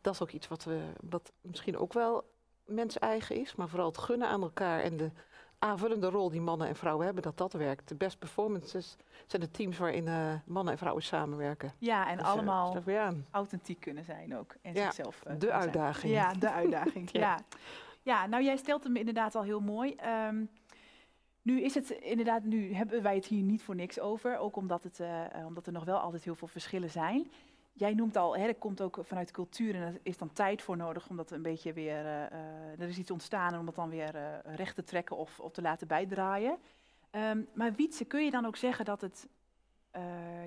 dat 0.00 0.14
is 0.14 0.22
ook 0.22 0.30
iets 0.30 0.48
wat, 0.48 0.64
we, 0.64 0.80
wat 1.10 1.32
misschien 1.40 1.76
ook 1.78 1.92
wel 1.92 2.30
mens 2.64 2.98
eigen 2.98 3.36
is, 3.36 3.54
maar 3.54 3.68
vooral 3.68 3.88
het 3.88 3.98
gunnen 3.98 4.28
aan 4.28 4.42
elkaar 4.42 4.80
en 4.80 4.96
de 4.96 5.10
aanvullende 5.58 6.08
rol 6.10 6.30
die 6.30 6.40
mannen 6.40 6.68
en 6.68 6.76
vrouwen 6.76 7.04
hebben, 7.04 7.22
dat 7.22 7.38
dat 7.38 7.52
werkt. 7.52 7.88
De 7.88 7.94
best 7.94 8.18
performances 8.18 8.96
zijn 9.26 9.42
de 9.42 9.50
teams 9.50 9.78
waarin 9.78 10.08
eh, 10.08 10.34
mannen 10.44 10.72
en 10.72 10.78
vrouwen 10.78 11.02
samenwerken. 11.02 11.72
Ja, 11.78 12.08
en 12.08 12.16
Dus, 12.16 12.26
eh, 12.26 12.32
allemaal 12.32 12.82
authentiek 13.30 13.80
kunnen 13.80 14.04
zijn 14.04 14.36
ook. 14.36 14.54
En 14.62 14.74
Ja, 14.74 14.82
zichzelf 14.82 15.22
eh, 15.22 15.32
de 15.38 15.46
zijn. 15.46 15.60
uitdaging. 15.60 16.12
Ja, 16.12 16.32
de 16.38 16.50
uitdaging. 16.50 17.10
Ja. 17.12 17.20
ja. 17.20 17.38
ja. 18.02 18.26
nou 18.26 18.42
jij 18.42 18.56
stelt 18.56 18.84
hem 18.84 18.96
inderdaad 18.96 19.34
al 19.34 19.42
heel 19.42 19.60
mooi. 19.60 19.94
Ehm, 19.94 20.44
nu 21.42 21.60
is 21.60 21.74
het 21.74 21.90
inderdaad, 21.90 22.44
nu 22.44 22.74
hebben 22.74 23.02
wij 23.02 23.14
het 23.14 23.26
hier 23.26 23.42
niet 23.42 23.62
voor 23.62 23.74
niks 23.74 24.00
over. 24.00 24.38
Ook 24.38 24.56
omdat, 24.56 24.82
het, 24.82 25.00
eh, 25.00 25.34
eh, 25.34 25.46
omdat 25.46 25.66
er 25.66 25.72
nog 25.72 25.84
wel 25.84 25.98
altijd 25.98 26.24
heel 26.24 26.34
veel 26.34 26.48
verschillen 26.48 26.90
zijn. 26.90 27.30
Jij 27.72 27.94
noemt 27.94 28.16
al, 28.16 28.36
hè, 28.36 28.54
komt 28.54 28.80
ook 28.80 28.98
vanuit 29.02 29.30
cultuur 29.30 29.74
en 29.74 29.82
er 29.82 30.00
is 30.02 30.18
dan 30.18 30.32
tijd 30.32 30.62
voor 30.62 30.76
nodig 30.76 31.08
om 31.08 31.16
dat 31.16 31.30
een 31.30 31.42
beetje 31.42 31.72
weer, 31.72 32.06
eh, 32.06 32.80
er 32.80 32.88
is 32.88 32.98
iets 32.98 33.10
ontstaan 33.10 33.52
en 33.52 33.58
om 33.58 33.66
dat 33.66 33.74
dan 33.74 33.88
weer 33.88 34.40
recht 34.44 34.74
te 34.74 34.84
trekken 34.84 35.16
of, 35.16 35.40
of 35.40 35.52
te 35.52 35.62
laten 35.62 35.86
bijdraaien. 35.86 36.58
Ehm, 37.10 37.42
maar 37.54 37.72
Wietse, 37.72 38.04
kun 38.04 38.24
je 38.24 38.30
dan 38.30 38.46
ook 38.46 38.56
zeggen 38.56 38.84
dat 38.84 39.00
het, 39.00 39.28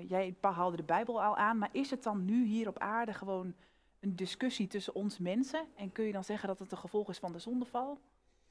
jij 0.06 0.34
haalde 0.40 0.76
de 0.76 0.82
Bijbel 0.82 1.22
al 1.22 1.36
aan, 1.36 1.58
maar 1.58 1.68
is 1.72 1.90
het 1.90 2.02
dan 2.02 2.24
nu 2.24 2.44
hier 2.44 2.68
op 2.68 2.78
aarde 2.78 3.12
gewoon 3.12 3.54
een 4.00 4.16
discussie 4.16 4.66
tussen 4.66 4.94
ons 4.94 5.18
mensen? 5.18 5.66
En 5.76 5.92
kun 5.92 6.04
je 6.04 6.12
dan 6.12 6.24
zeggen 6.24 6.48
dat 6.48 6.58
het 6.58 6.72
een 6.72 6.78
gevolg 6.78 7.08
is 7.08 7.18
van 7.18 7.32
de 7.32 7.38
zondeval? 7.38 7.98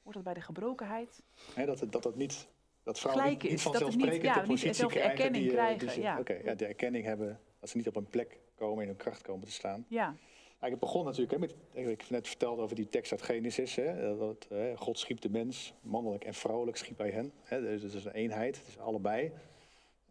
Wordt 0.06 0.24
dat 0.24 0.32
bij 0.34 0.42
de 0.42 0.46
gebrokenheid? 0.46 1.22
Hè, 1.54 1.66
dat, 1.66 1.80
het, 1.80 1.92
dat 1.92 2.04
het 2.04 2.16
niet, 2.16 2.48
dat 2.82 2.98
vrouwen 2.98 3.22
Gelijk 3.24 3.42
niet, 3.42 3.52
niet 3.52 3.62
dat 3.62 3.72
niet- 3.72 3.80
vanzelfsprekend 3.80 4.22
ja, 4.24 4.32
de 4.34 4.40
niet 4.40 4.48
positie 4.48 4.74
zelf 4.74 4.90
krijgen 4.92 5.10
erkenning 5.10 5.42
die, 5.44 5.52
eh, 5.52 5.58
krijgen, 5.58 5.88
die 5.88 6.00
ja. 6.00 6.18
Oké, 6.18 6.40
ja, 6.44 6.54
de 6.54 6.66
erkenning 6.66 7.04
hebben, 7.04 7.40
dat 7.60 7.68
ze 7.68 7.76
niet 7.76 7.86
op 7.88 7.96
een 7.96 8.06
plek 8.06 8.38
komen, 8.54 8.82
in 8.82 8.88
hun 8.88 8.96
kracht 8.96 9.22
komen 9.22 9.46
te 9.46 9.52
staan. 9.52 9.84
Ja, 9.88 10.16
Nou, 10.60 10.72
ik 10.72 10.78
begon 10.78 11.04
natuurlijk, 11.04 11.32
hè, 11.32 11.38
met, 11.38 11.54
ik 11.72 11.86
heb 12.00 12.10
net 12.10 12.28
verteld 12.28 12.58
over 12.58 12.76
die 12.76 12.88
tekst 12.88 13.12
uit 13.12 13.22
Genesis. 13.22 13.74
Hè, 13.74 14.16
dat 14.16 14.46
eh, 14.50 14.76
God 14.76 14.98
schiep 14.98 15.20
de 15.20 15.30
mens, 15.30 15.74
mannelijk 15.80 16.24
en 16.24 16.34
vrouwelijk 16.34 16.76
schiep 16.76 16.98
hij 16.98 17.10
hen. 17.10 17.32
Hè, 17.42 17.60
dus 17.60 17.82
het 17.82 17.92
is 17.94 18.04
een 18.04 18.12
eenheid, 18.12 18.58
het 18.58 18.66
is 18.66 18.78
allebei. 18.78 19.32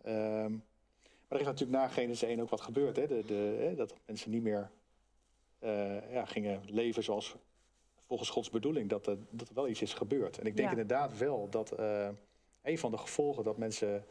Ehm, 0.01 0.51
maar 0.51 1.38
er 1.38 1.39
is 1.39 1.45
natuurlijk 1.45 1.79
na 1.79 1.88
Genesis 1.88 2.29
1 2.29 2.39
ook 2.41 2.49
wat 2.49 2.62
gebeurd. 2.62 2.95
Hè, 2.95 3.08
de, 3.08 3.23
de, 3.25 3.55
hè, 3.60 3.75
dat 3.75 3.93
mensen 4.05 4.31
niet 4.31 4.43
meer 4.43 4.69
eh, 5.60 6.12
ja, 6.12 6.25
gingen 6.25 6.62
leven 6.65 7.03
zoals 7.03 7.36
volgens 8.08 8.30
Gods 8.30 8.50
bedoeling. 8.50 8.89
Dat, 8.89 9.08
er- 9.08 9.18
dat 9.30 9.48
er 9.50 9.56
wel 9.56 9.68
iets 9.68 9.82
is 9.82 9.94
gebeurd. 9.94 10.38
En 10.39 10.46
ik 10.46 10.56
denk 10.56 10.70
Ja. 10.70 10.76
inderdaad 10.78 11.18
wel 11.18 11.50
dat 11.50 11.72
eh, 11.72 12.10
een 12.62 12.78
van 12.78 12.91
de 12.91 12.98
gevolgen 12.98 13.44
dat 13.44 13.58
mensen 13.58 14.06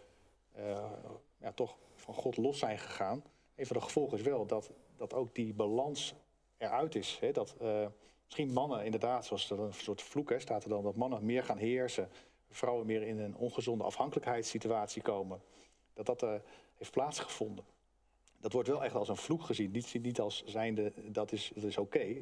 eh, 0.52 0.90
ja, 1.38 1.52
toch 1.52 1.76
van 1.94 2.14
God 2.14 2.37
los 2.37 2.59
zijn 2.59 2.78
gegaan. 2.78 3.24
Een 3.57 3.66
van 3.66 3.76
de 3.76 3.83
gevolgen 3.83 4.18
is 4.18 4.24
wel 4.24 4.46
dat, 4.46 4.70
dat 4.96 5.14
ook 5.14 5.35
die 5.35 5.54
balans 5.54 6.14
eruit 6.59 6.94
is. 6.94 7.18
Hè? 7.20 7.33
Dat 7.33 7.54
eh, 7.61 7.87
misschien 8.24 8.52
mannen 8.52 8.85
inderdaad, 8.85 9.26
zoals 9.26 9.50
er 9.50 9.61
een 9.61 9.72
soort 9.74 10.02
vloek 10.02 10.30
hè, 10.30 10.38
staat 10.38 10.62
er 10.62 10.68
dan, 10.68 10.83
dat 10.83 10.96
mannen 10.96 11.24
meer 11.24 11.42
gaan 11.44 11.59
heersen. 11.59 12.09
Vrouwen 12.50 12.87
meer 12.87 13.02
in 13.02 13.18
een 13.18 13.37
ongezonde 13.37 13.85
afhankelijkheidssituatie 13.85 15.02
komen. 15.02 15.40
Dat 15.94 16.07
dat 16.07 16.20
heeft 16.74 16.90
plaatsgevonden. 16.90 17.64
dat 18.40 18.52
wordt 18.52 18.68
wel 18.68 18.85
echt 18.85 18.94
als 18.94 19.09
een 19.09 19.16
vloek 19.16 19.42
gezien. 19.42 19.70
Niet, 19.70 19.94
niet 20.02 20.20
als 20.20 20.44
zijnde, 20.44 20.92
dat 21.11 21.33
is, 21.33 21.52
dat 21.54 21.64
is 21.64 21.78
oké. 21.78 22.16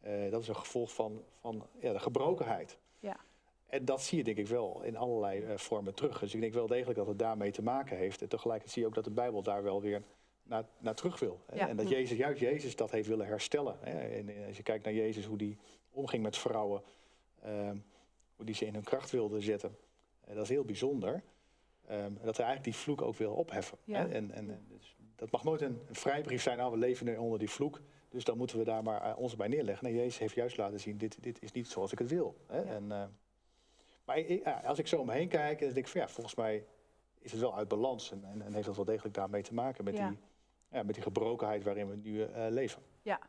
Eh, 0.00 0.30
dat 0.30 0.42
is 0.42 0.48
een 0.48 0.56
gevolg 0.56 0.94
van, 0.94 1.24
van 1.40 1.66
ja, 1.80 1.92
de 1.92 1.98
gebrokenheid. 1.98 2.78
Ja. 2.98 3.16
En 3.66 3.84
dat 3.84 4.02
zie 4.02 4.18
je 4.18 4.24
denk 4.24 4.38
ik 4.38 4.46
wel 4.46 4.82
in 4.82 4.96
allerlei 4.96 5.42
eh, 5.42 5.56
vormen 5.56 5.94
terug. 5.94 6.18
Dus 6.18 6.34
ik 6.34 6.40
denk 6.40 6.52
wel 6.52 6.66
degelijk 6.66 6.98
dat 6.98 7.06
het 7.06 7.18
daarmee 7.18 7.50
te 7.50 7.62
maken 7.62 7.96
heeft. 7.96 8.22
En 8.22 8.28
tegelijkertijd 8.28 8.72
zie 8.72 8.82
je 8.82 8.88
ook 8.88 8.94
dat 8.94 9.04
de 9.04 9.10
Bijbel 9.10 9.42
daar 9.42 9.62
wel 9.62 9.80
weer 9.80 10.02
naar, 10.42 10.64
naar 10.78 10.94
terug 10.94 11.18
wil. 11.18 11.40
Hè? 11.46 11.56
Ja. 11.56 11.68
En 11.68 11.76
dat 11.76 11.88
Jezus, 11.88 12.18
juist 12.18 12.40
Jezus 12.40 12.76
dat 12.76 12.90
heeft 12.90 13.08
willen 13.08 13.26
herstellen. 13.26 13.76
Hè? 13.80 13.98
En 13.98 14.46
als 14.46 14.56
je 14.56 14.62
kijkt 14.62 14.84
naar 14.84 14.94
Jezus, 14.94 15.24
hoe 15.24 15.38
die 15.38 15.58
omging 15.90 16.22
met 16.22 16.36
vrouwen. 16.36 16.82
ehm, 17.42 17.76
hoe 18.36 18.46
die 18.46 18.54
ze 18.54 18.66
in 18.66 18.74
hun 18.74 18.82
kracht 18.82 19.10
wilde 19.10 19.40
zetten. 19.40 19.76
Eh, 20.20 20.34
dat 20.34 20.42
is 20.42 20.48
heel 20.48 20.64
bijzonder. 20.64 21.22
En 21.86 22.18
dat 22.22 22.36
hij 22.36 22.46
eigenlijk 22.46 22.64
die 22.64 22.74
vloek 22.74 23.02
ook 23.02 23.16
wil 23.16 23.32
opheffen. 23.32 23.78
Ja. 23.84 23.98
Hè? 23.98 24.08
En, 24.08 24.30
en, 24.30 24.66
dus 24.68 24.96
dat 25.16 25.30
mag 25.30 25.44
nooit 25.44 25.60
een, 25.60 25.80
een 25.88 25.94
vrijbrief 25.94 26.42
zijn. 26.42 26.58
Nou, 26.58 26.72
we 26.72 26.78
leven 26.78 27.06
nu 27.06 27.16
onder 27.16 27.38
die 27.38 27.50
vloek. 27.50 27.80
Dus 28.08 28.24
dan 28.24 28.36
moeten 28.38 28.58
we 28.58 28.64
daar 28.64 28.82
maar 28.82 29.02
eh, 29.02 29.18
ons 29.18 29.36
bij 29.36 29.48
neerleggen. 29.48 29.84
Nee, 29.86 29.94
Jezus 29.96 30.18
heeft 30.18 30.34
juist 30.34 30.56
laten 30.56 30.80
zien, 30.80 30.98
dit, 30.98 31.22
dit 31.22 31.42
is 31.42 31.52
niet 31.52 31.68
zoals 31.68 31.92
ik 31.92 31.98
het 31.98 32.08
wil. 32.08 32.36
Hè? 32.46 32.58
Ja. 32.58 32.64
En, 32.64 32.92
eh, 32.92 33.04
maar 34.04 34.18
ik- 34.18 34.46
als 34.64 34.78
ik 34.78 34.86
zo 34.86 35.00
om 35.00 35.06
me 35.06 35.12
heen 35.12 35.28
kijk, 35.28 35.58
dan 35.60 35.68
denk 35.72 35.86
ik 35.86 35.88
van 35.92 36.00
ja, 36.00 36.08
volgens 36.08 36.34
mij 36.34 36.64
is 37.18 37.32
het 37.32 37.40
wel 37.40 37.56
uit 37.56 37.68
balans. 37.68 38.10
En, 38.12 38.24
en, 38.24 38.42
en 38.42 38.52
heeft 38.52 38.66
dat 38.66 38.76
wel 38.76 38.84
degelijk 38.84 39.14
daarmee 39.14 39.42
te 39.42 39.54
maken 39.54 39.84
met, 39.84 39.96
Ja. 39.96 40.08
die, 40.08 40.18
ja, 40.70 40.82
met 40.82 40.94
die 40.94 41.02
gebrokenheid 41.02 41.64
waarin 41.64 41.88
we 41.88 41.96
nu 41.96 42.22
eh, 42.22 42.46
leven. 42.50 42.82
Ja. 43.02 43.20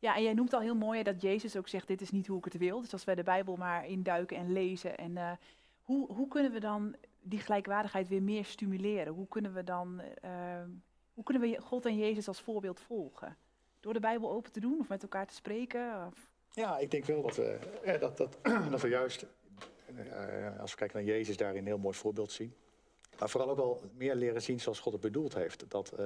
Ja, 0.00 0.16
en 0.16 0.22
jij 0.22 0.34
noemt 0.34 0.52
al 0.52 0.60
heel 0.60 0.74
mooi 0.76 1.02
dat 1.02 1.20
Jezus 1.22 1.56
ook 1.56 1.68
zegt, 1.68 1.86
dit 1.86 2.00
is 2.00 2.10
niet 2.10 2.26
hoe 2.26 2.38
ik 2.38 2.44
het 2.44 2.56
wil. 2.56 2.80
Dus 2.80 2.92
als 2.92 3.04
wij 3.04 3.14
de 3.14 3.22
Bijbel 3.22 3.56
maar 3.56 3.86
induiken 3.86 4.36
en 4.36 4.52
lezen. 4.52 4.96
En 4.98 5.38
hoe, 5.82 6.12
hoe 6.12 6.28
kunnen 6.28 6.52
we 6.52 6.60
dan 6.60 6.94
die 7.22 7.38
gelijkwaardigheid 7.38 8.08
weer 8.08 8.22
meer 8.22 8.44
stimuleren? 8.44 9.12
Hoe 9.12 9.28
kunnen 9.28 9.54
we 9.54 9.64
dan, 9.64 10.02
hoe 11.14 11.24
kunnen 11.24 11.42
we 11.50 11.60
God 11.60 11.86
en 11.86 11.96
Jezus 11.96 12.28
als 12.28 12.40
voorbeeld 12.40 12.80
volgen? 12.80 13.36
Door 13.80 13.92
de 13.92 14.00
Bijbel 14.00 14.30
open 14.30 14.52
te 14.52 14.60
doen 14.60 14.78
of 14.80 14.88
met 14.88 15.02
elkaar 15.02 15.26
te 15.26 15.34
spreken? 15.34 16.06
Of, 16.06 16.30
Ja, 16.52 16.78
ik 16.78 16.90
denk 16.90 17.04
wel 17.04 17.22
dat 17.22 17.36
we, 17.36 17.58
eh, 17.82 18.00
dat, 18.00 18.16
dat, 18.16 18.36
dat 18.70 18.80
we 18.80 18.88
juist, 18.88 19.26
eh, 19.96 20.60
als 20.60 20.70
we 20.70 20.76
kijken 20.76 20.96
naar 20.96 21.06
Jezus, 21.14 21.36
daarin 21.36 21.60
een 21.60 21.66
heel 21.66 21.78
mooi 21.78 21.96
voorbeeld 21.96 22.32
zien. 22.32 22.54
Maar 23.18 23.28
vooral 23.30 23.50
ook 23.50 23.56
wel 23.56 23.80
meer 23.96 24.14
leren 24.14 24.42
zien 24.42 24.60
zoals 24.60 24.80
God 24.80 24.92
het 24.92 25.02
bedoeld 25.02 25.34
heeft. 25.34 25.70
Dat, 25.70 25.92
eh, 25.92 26.04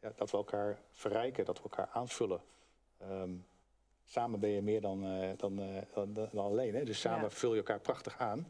ja, 0.00 0.12
dat 0.16 0.30
we 0.30 0.36
elkaar 0.36 0.78
verrijken, 0.92 1.44
dat 1.44 1.56
we 1.56 1.62
elkaar 1.62 1.88
aanvullen. 1.92 2.40
Ehm, 2.98 3.30
samen 4.04 4.40
ben 4.40 4.50
je 4.50 4.62
meer 4.62 4.80
dan, 4.80 5.04
eh, 5.04 5.28
dan, 5.36 5.58
eh, 5.60 5.82
dan, 5.94 6.12
dan 6.12 6.28
alleen. 6.44 6.74
Hè? 6.74 6.84
Dus 6.84 7.00
samen 7.00 7.20
Ja. 7.22 7.30
vul 7.30 7.50
je 7.52 7.56
elkaar 7.56 7.80
prachtig 7.80 8.18
aan. 8.18 8.46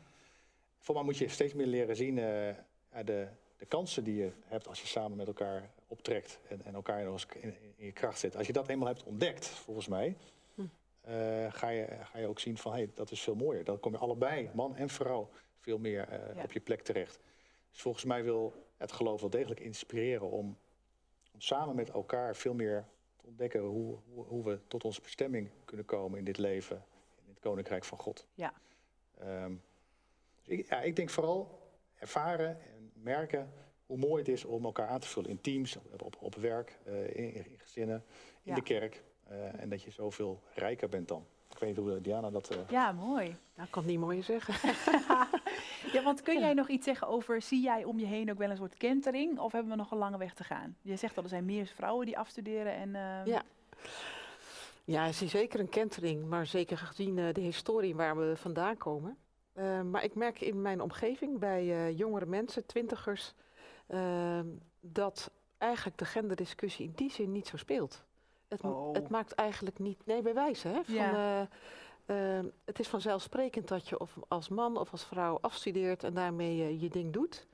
Voor 0.78 0.94
mij 0.94 1.04
moet 1.04 1.16
je 1.18 1.28
steeds 1.28 1.54
meer 1.54 1.66
leren 1.66 1.96
zien 1.96 2.18
eh, 2.18 3.04
de, 3.04 3.28
de 3.56 3.66
kansen 3.66 4.04
die 4.04 4.16
je 4.16 4.30
hebt 4.44 4.68
als 4.68 4.80
je 4.80 4.86
samen 4.86 5.16
met 5.16 5.26
elkaar 5.26 5.70
optrekt 5.86 6.38
en, 6.48 6.64
en 6.64 6.74
elkaar 6.74 7.04
nog 7.04 7.12
eens 7.12 7.26
in, 7.40 7.54
in 7.76 7.86
je 7.86 7.92
kracht 7.92 8.18
zet. 8.18 8.36
Als 8.36 8.46
je 8.46 8.52
dat 8.52 8.68
eenmaal 8.68 8.88
hebt 8.88 9.02
ontdekt, 9.04 9.46
volgens 9.46 9.86
mij, 9.88 10.16
Hm. 10.54 10.62
eh, 11.00 11.52
ga, 11.52 11.68
je, 11.68 11.86
ga 12.02 12.18
je 12.18 12.26
ook 12.26 12.38
zien 12.40 12.58
van 12.58 12.72
hé, 12.72 12.78
hey, 12.78 12.90
dat 12.94 13.10
is 13.10 13.20
veel 13.20 13.34
mooier. 13.34 13.64
Dan 13.64 13.80
kom 13.80 13.92
je 13.92 13.98
allebei, 13.98 14.50
man 14.54 14.76
en 14.76 14.88
vrouw, 14.88 15.28
veel 15.60 15.78
meer 15.78 16.08
eh, 16.08 16.34
Ja. 16.36 16.42
op 16.42 16.52
je 16.52 16.60
plek 16.60 16.82
terecht. 16.82 17.20
Dus 17.70 17.80
volgens 17.80 18.04
mij 18.04 18.24
wil 18.24 18.64
het 18.76 18.92
geloof 18.92 19.20
wel 19.20 19.30
degelijk 19.30 19.60
inspireren 19.60 20.30
om, 20.30 20.56
om 21.32 21.40
samen 21.40 21.74
met 21.76 21.90
elkaar 21.90 22.36
veel 22.36 22.54
meer 22.54 22.84
te 23.16 23.26
ontdekken 23.26 23.60
hoe, 23.60 23.98
hoe, 24.12 24.24
hoe 24.24 24.44
we 24.44 24.60
tot 24.66 24.84
onze 24.84 25.00
bestemming 25.00 25.50
kunnen 25.64 25.86
komen 25.86 26.18
in 26.18 26.24
dit 26.24 26.38
leven, 26.38 26.84
in 27.24 27.28
het 27.28 27.38
koninkrijk 27.40 27.84
van 27.84 27.98
God. 27.98 28.26
Ja. 28.34 28.52
Ehm, 29.18 29.54
dus 30.42 30.48
ik, 30.58 30.68
ja, 30.68 30.80
ik 30.82 30.96
denk 30.96 31.10
vooral 31.10 31.68
ervaren 31.98 32.48
en 32.60 32.90
merken 32.94 33.52
hoe 33.86 33.98
mooi 33.98 34.18
het 34.18 34.28
is 34.28 34.44
om 34.44 34.64
elkaar 34.64 34.88
aan 34.88 35.00
te 35.00 35.08
vullen 35.08 35.30
in 35.30 35.40
teams, 35.40 35.76
op, 35.92 36.02
op, 36.02 36.16
op 36.20 36.34
werk, 36.34 36.78
eh, 36.84 37.04
in, 37.16 37.34
in 37.34 37.46
gezinnen, 37.58 37.96
in 38.42 38.50
Ja. 38.50 38.54
de 38.54 38.62
kerk. 38.62 39.02
eh, 39.28 39.60
en 39.60 39.68
dat 39.68 39.82
je 39.82 39.90
zoveel 39.90 40.42
rijker 40.54 40.88
bent 40.88 41.08
dan. 41.08 41.24
Ik 41.52 41.58
weet 41.58 41.76
niet 41.76 41.86
hoe 41.86 42.00
Diana 42.00 42.30
dat... 42.30 42.48
eh, 42.50 42.58
ja, 42.68 42.92
mooi. 42.92 43.24
Nou, 43.54 43.66
ik 43.66 43.70
kan 43.70 43.82
het 43.82 43.90
niet 43.90 44.00
mooier 44.00 44.22
zeggen. 44.22 44.54
ja, 45.92 46.02
want 46.02 46.22
kun 46.22 46.38
jij 46.40 46.54
nog 46.54 46.68
iets 46.68 46.84
zeggen 46.84 47.08
over, 47.08 47.42
zie 47.42 47.62
jij 47.62 47.84
om 47.84 47.98
je 47.98 48.06
heen 48.06 48.30
ook 48.30 48.38
wel 48.38 48.50
een 48.50 48.56
soort 48.56 48.76
kentering? 48.76 49.38
Of 49.38 49.52
hebben 49.52 49.70
we 49.70 49.76
nog 49.76 49.90
een 49.90 49.98
lange 49.98 50.18
weg 50.18 50.34
te 50.34 50.44
gaan? 50.44 50.76
Je 50.82 50.96
zegt 50.96 51.16
al, 51.16 51.22
er 51.22 51.28
zijn 51.28 51.44
meer 51.44 51.66
vrouwen 51.66 52.06
die 52.06 52.18
afstuderen 52.18 52.72
en... 52.74 52.94
eh, 52.94 53.26
Ja. 53.32 53.42
Ja, 54.84 55.06
ik 55.06 55.14
zie 55.14 55.28
zeker 55.28 55.60
een 55.60 55.68
kentering, 55.68 56.26
maar 56.28 56.46
zeker 56.46 56.78
gezien 56.78 57.18
eh, 57.18 57.32
de 57.34 57.40
historie 57.40 57.94
waar 57.94 58.16
we 58.16 58.36
vandaan 58.36 58.76
komen. 58.76 59.16
Eh, 59.52 59.82
maar 59.82 60.04
ik 60.04 60.14
merk 60.14 60.40
in 60.40 60.62
mijn 60.62 60.80
omgeving 60.80 61.38
bij 61.38 61.60
eh, 61.70 61.98
jongere 61.98 62.26
mensen, 62.26 62.66
twintigers, 62.66 63.34
dat 64.80 65.30
eigenlijk 65.58 65.98
de 65.98 66.04
genderdiscussie 66.04 66.86
in 66.86 66.92
die 66.94 67.10
zin 67.10 67.32
niet 67.32 67.46
zo 67.46 67.56
speelt. 67.56 68.04
Het, 68.48 68.60
Oh. 68.62 68.92
het 68.94 69.08
maakt 69.08 69.32
eigenlijk 69.32 69.78
niet, 69.78 70.06
nee, 70.06 70.22
bij 70.22 70.34
wijze, 70.34 70.68
hè, 70.68 70.84
van, 70.84 70.94
Ja. 70.94 71.48
eh, 72.06 72.38
eh, 72.38 72.44
het 72.64 72.78
is 72.78 72.88
vanzelfsprekend 72.88 73.68
dat 73.68 73.88
je 73.88 73.98
of 74.00 74.16
als 74.28 74.48
man 74.48 74.76
of 74.76 74.90
als 74.92 75.04
vrouw 75.04 75.38
afstudeert 75.40 76.04
en 76.04 76.14
daarmee 76.14 76.62
eh, 76.62 76.80
je 76.82 76.88
ding 76.88 77.12
doet. 77.12 77.46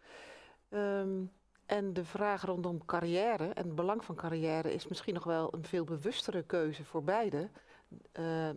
Ehm, 0.69 1.23
en 1.67 1.93
de 1.93 2.05
vraag 2.05 2.43
rondom 2.45 2.85
carrière 2.85 3.45
en 3.49 3.65
het 3.67 3.75
belang 3.75 4.05
van 4.05 4.15
carrière 4.15 4.73
is 4.73 4.89
misschien 4.89 5.15
nog 5.15 5.25
wel 5.25 5.55
een 5.55 5.65
veel 5.65 5.85
bewustere 5.85 6.43
keuze 6.43 6.85
voor 6.85 7.03
beide. 7.05 7.51
Ehm, 8.13 8.57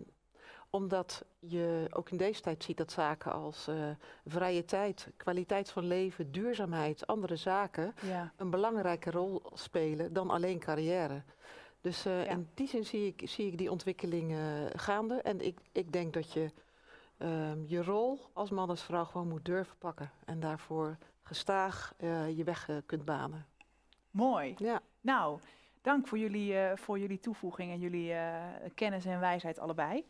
omdat 0.76 1.26
je 1.40 1.88
ook 1.94 2.10
in 2.10 2.18
deze 2.18 2.42
tijd 2.42 2.64
ziet 2.64 2.78
dat 2.78 2.92
zaken 2.92 3.32
als 3.32 3.68
eh, 3.68 3.90
vrije 4.26 4.66
tijd, 4.66 5.12
kwaliteit 5.18 5.70
van 5.70 5.88
leven, 5.88 6.32
duurzaamheid, 6.32 7.08
andere 7.08 7.36
zaken 7.36 7.94
ja. 8.02 8.34
een 8.38 8.50
belangrijke 8.50 9.12
rol 9.12 9.42
spelen 9.54 10.14
dan 10.14 10.30
alleen 10.30 10.60
carrière. 10.60 11.24
Dus 11.82 12.06
eh, 12.06 12.26
Ja. 12.26 12.32
in 12.32 12.50
die 12.54 12.68
zin 12.68 12.86
zie 12.86 13.08
ik, 13.08 13.30
zie 13.30 13.48
ik 13.48 13.58
die 13.58 13.72
ontwikkeling 13.72 14.38
gaande. 14.76 15.22
En 15.22 15.42
ik, 15.42 15.60
ik 15.72 15.92
denk 15.92 16.14
dat 16.14 16.34
je 16.34 16.52
ehm, 17.18 17.64
je 17.66 17.84
rol 17.84 18.20
als 18.34 18.50
man 18.50 18.70
als 18.70 18.84
vrouw 18.84 19.06
gewoon 19.06 19.28
moet 19.28 19.46
durven 19.46 19.78
pakken. 19.78 20.12
En 20.26 20.40
daarvoor 20.40 20.98
gestaag 21.24 21.94
eh, 21.98 22.38
je 22.38 22.44
weg 22.44 22.70
kunt 22.86 23.06
banen. 23.06 23.46
Mooi. 24.12 24.56
Ja. 24.58 24.82
Nou, 25.02 25.40
dank 25.82 26.08
voor 26.08 26.18
jullie, 26.18 26.56
voor 26.76 27.00
jullie 27.00 27.20
toevoeging 27.20 27.72
en 27.72 27.80
jullie 27.80 28.14
kennis 28.74 29.06
en 29.06 29.20
wijsheid 29.20 29.60
allebei. 29.60 30.06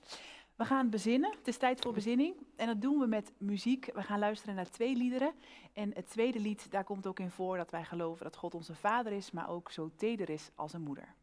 We 0.55 0.65
gaan 0.65 0.89
bezinnen. 0.89 1.31
Het 1.37 1.47
is 1.47 1.57
tijd 1.57 1.81
voor 1.81 1.93
bezinning. 1.93 2.35
En 2.55 2.67
dat 2.67 2.81
doen 2.81 2.99
we 2.99 3.07
met 3.07 3.31
muziek. 3.37 3.89
We 3.93 4.01
gaan 4.01 4.19
luisteren 4.19 4.55
naar 4.55 4.69
twee 4.69 4.95
liederen. 4.95 5.33
En 5.73 5.91
het 5.93 6.09
tweede 6.09 6.39
lied, 6.39 6.71
daar 6.71 6.83
komt 6.83 7.07
ook 7.07 7.19
in 7.19 7.31
voor 7.31 7.57
dat 7.57 7.71
wij 7.71 7.83
geloven 7.83 8.23
dat 8.23 8.35
God 8.35 8.55
onze 8.55 8.75
vader 8.75 9.11
is, 9.11 9.31
maar 9.31 9.49
ook 9.49 9.71
zo 9.71 9.91
teder 9.95 10.29
is 10.29 10.49
als 10.55 10.73
een 10.73 10.81
moeder. 10.81 11.15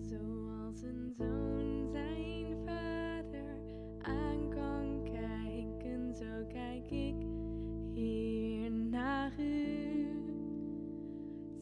Zoals 0.00 0.82
een 0.82 1.14
zoon 1.18 1.88
zijn 1.92 2.56
vader 2.64 3.56
aan 4.02 4.48
kan 4.48 5.02
kijken, 5.02 6.14
zo 6.14 6.46
kijk 6.48 6.90
ik 6.90 7.16
hier 7.92 8.70
naar 8.70 9.32
u. 9.38 10.08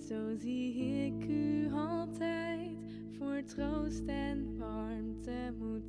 Zo 0.08 0.36
zie 0.36 1.04
ik 1.06 1.28
u 1.28 1.72
altijd, 1.72 2.78
voor 3.18 3.42
troost 3.44 4.06
en 4.06 4.58
warmte 4.58 4.87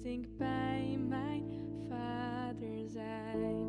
ik 0.03 0.37
bij 0.37 0.97
mijn 1.07 1.43
vader 1.89 2.89
zijn. 2.89 3.67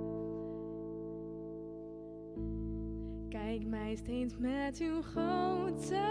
Kijk 3.28 3.66
mij 3.66 3.94
steeds 3.96 4.36
met 4.38 4.78
uw 4.78 5.02
grote 5.02 6.02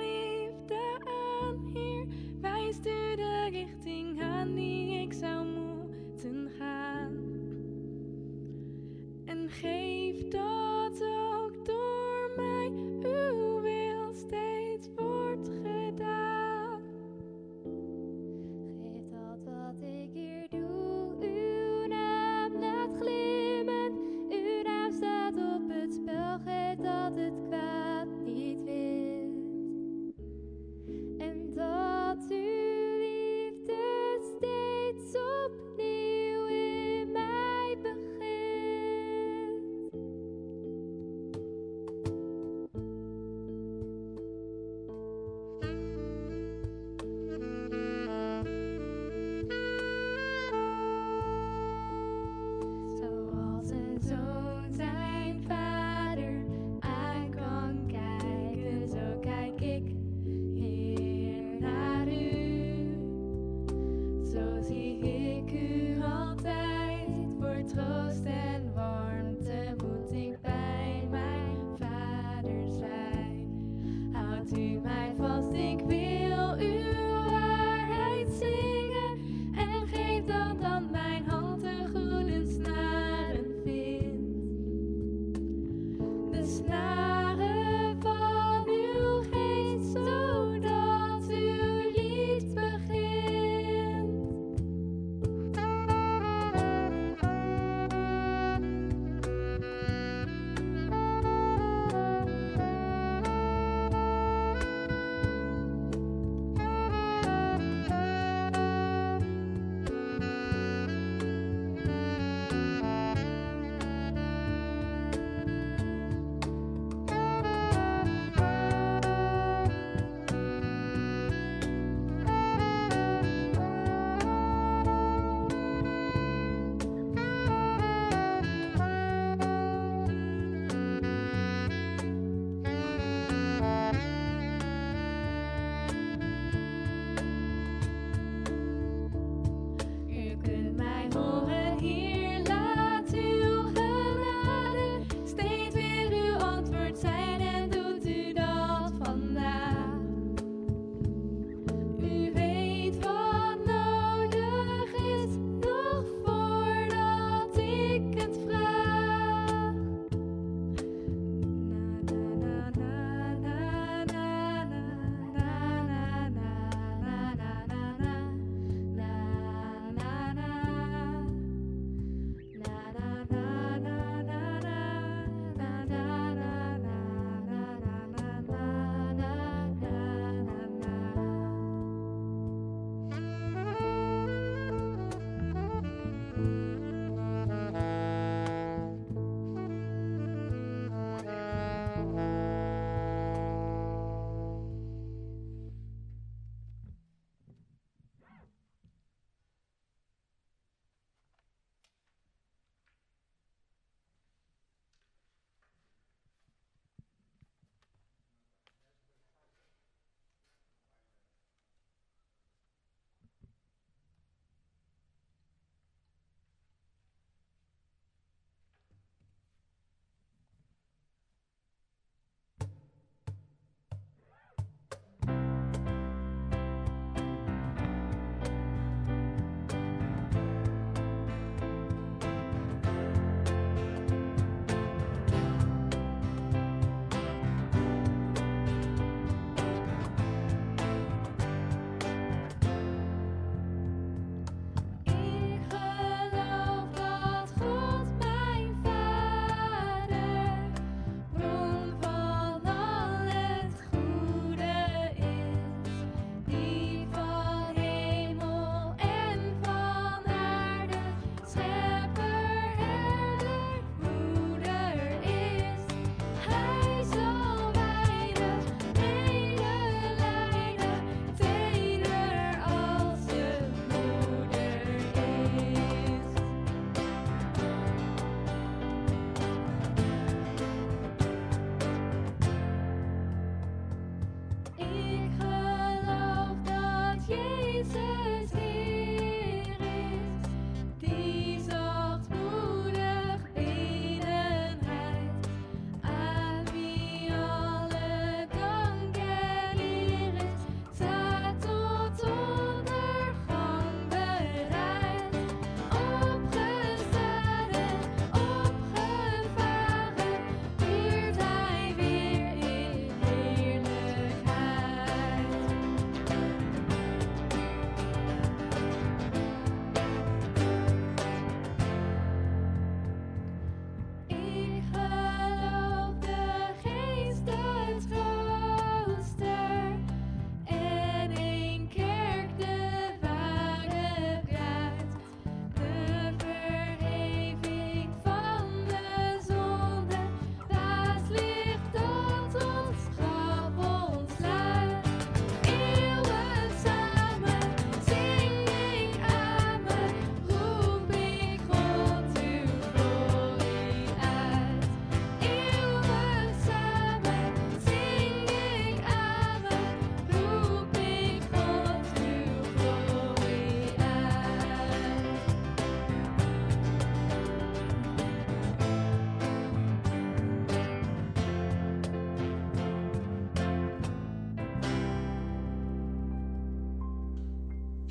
liefde 0.00 0.98
aan, 1.04 1.70
Heer. 1.74 2.06
Wijst 2.40 2.86
u 2.86 3.16
de 3.16 3.48
richting 3.50 4.22
aan 4.22 4.54
die 4.54 5.00
ik 5.00 5.12
zou 5.12 5.46
moeten 5.46 6.50
gaan. 6.58 7.12
En 9.24 9.48
geef 9.48 9.91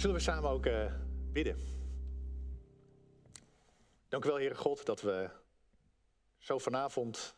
Zullen 0.01 0.15
we 0.15 0.21
samen 0.21 0.49
ook 0.49 0.65
eh, 0.65 0.93
bidden? 1.31 1.57
Dank 4.07 4.25
u 4.25 4.27
wel, 4.27 4.37
Heere 4.37 4.55
God, 4.55 4.85
dat 4.85 5.01
we 5.01 5.29
zo 6.37 6.57
vanavond 6.57 7.35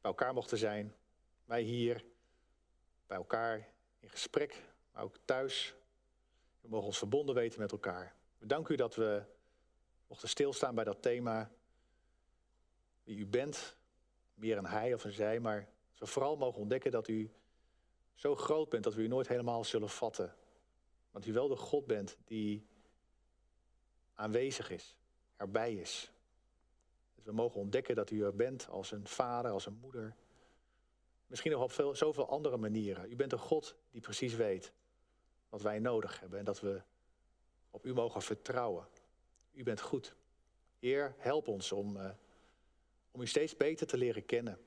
bij 0.00 0.10
elkaar 0.10 0.34
mochten 0.34 0.58
zijn. 0.58 0.94
Wij 1.44 1.62
hier 1.62 2.04
bij 3.06 3.16
elkaar 3.16 3.68
in 4.00 4.10
gesprek, 4.10 4.62
maar 4.92 5.02
ook 5.02 5.16
thuis. 5.24 5.74
We 6.60 6.68
mogen 6.68 6.86
ons 6.86 6.98
verbonden 6.98 7.34
weten 7.34 7.60
met 7.60 7.72
elkaar. 7.72 8.14
We 8.38 8.46
danken 8.46 8.74
u 8.74 8.76
dat 8.76 8.94
we 8.94 9.22
mochten 10.06 10.28
stilstaan 10.28 10.74
bij 10.74 10.84
dat 10.84 11.02
thema. 11.02 11.50
Wie 13.04 13.16
u 13.16 13.26
bent, 13.26 13.76
meer 14.34 14.56
een 14.56 14.66
hij 14.66 14.94
of 14.94 15.04
een 15.04 15.12
zij, 15.12 15.40
maar 15.40 15.68
we 15.98 16.06
vooral 16.06 16.36
mogen 16.36 16.60
ontdekken 16.60 16.90
dat 16.90 17.08
u 17.08 17.32
zo 18.14 18.36
groot 18.36 18.68
bent 18.68 18.84
dat 18.84 18.94
we 18.94 19.02
u 19.02 19.08
nooit 19.08 19.28
helemaal 19.28 19.64
zullen 19.64 19.90
vatten. 19.90 20.34
Want 21.12 21.26
u 21.26 21.32
wel 21.32 21.48
de 21.48 21.56
God 21.56 21.86
bent 21.86 22.16
die 22.24 22.66
aanwezig 24.14 24.70
is, 24.70 24.96
erbij 25.36 25.74
is. 25.74 26.12
Dus 27.14 27.24
we 27.24 27.32
mogen 27.32 27.60
ontdekken 27.60 27.94
dat 27.94 28.10
u 28.10 28.24
er 28.24 28.36
bent 28.36 28.68
als 28.68 28.90
een 28.90 29.06
vader, 29.06 29.50
als 29.50 29.66
een 29.66 29.78
moeder. 29.80 30.16
Misschien 31.26 31.52
nog 31.52 31.62
op 31.62 31.72
veel, 31.72 31.94
zoveel 31.94 32.28
andere 32.28 32.56
manieren. 32.56 33.10
U 33.10 33.16
bent 33.16 33.32
een 33.32 33.38
God 33.38 33.76
die 33.90 34.00
precies 34.00 34.34
weet 34.34 34.72
wat 35.48 35.62
wij 35.62 35.78
nodig 35.78 36.20
hebben 36.20 36.38
en 36.38 36.44
dat 36.44 36.60
we 36.60 36.82
op 37.70 37.86
u 37.86 37.94
mogen 37.94 38.22
vertrouwen. 38.22 38.86
U 39.52 39.62
bent 39.62 39.80
goed. 39.80 40.14
Heer, 40.78 41.14
help 41.18 41.48
ons 41.48 41.72
om, 41.72 41.96
uh, 41.96 42.10
om 43.10 43.20
u 43.20 43.26
steeds 43.26 43.56
beter 43.56 43.86
te 43.86 43.96
leren 43.96 44.26
kennen. 44.26 44.58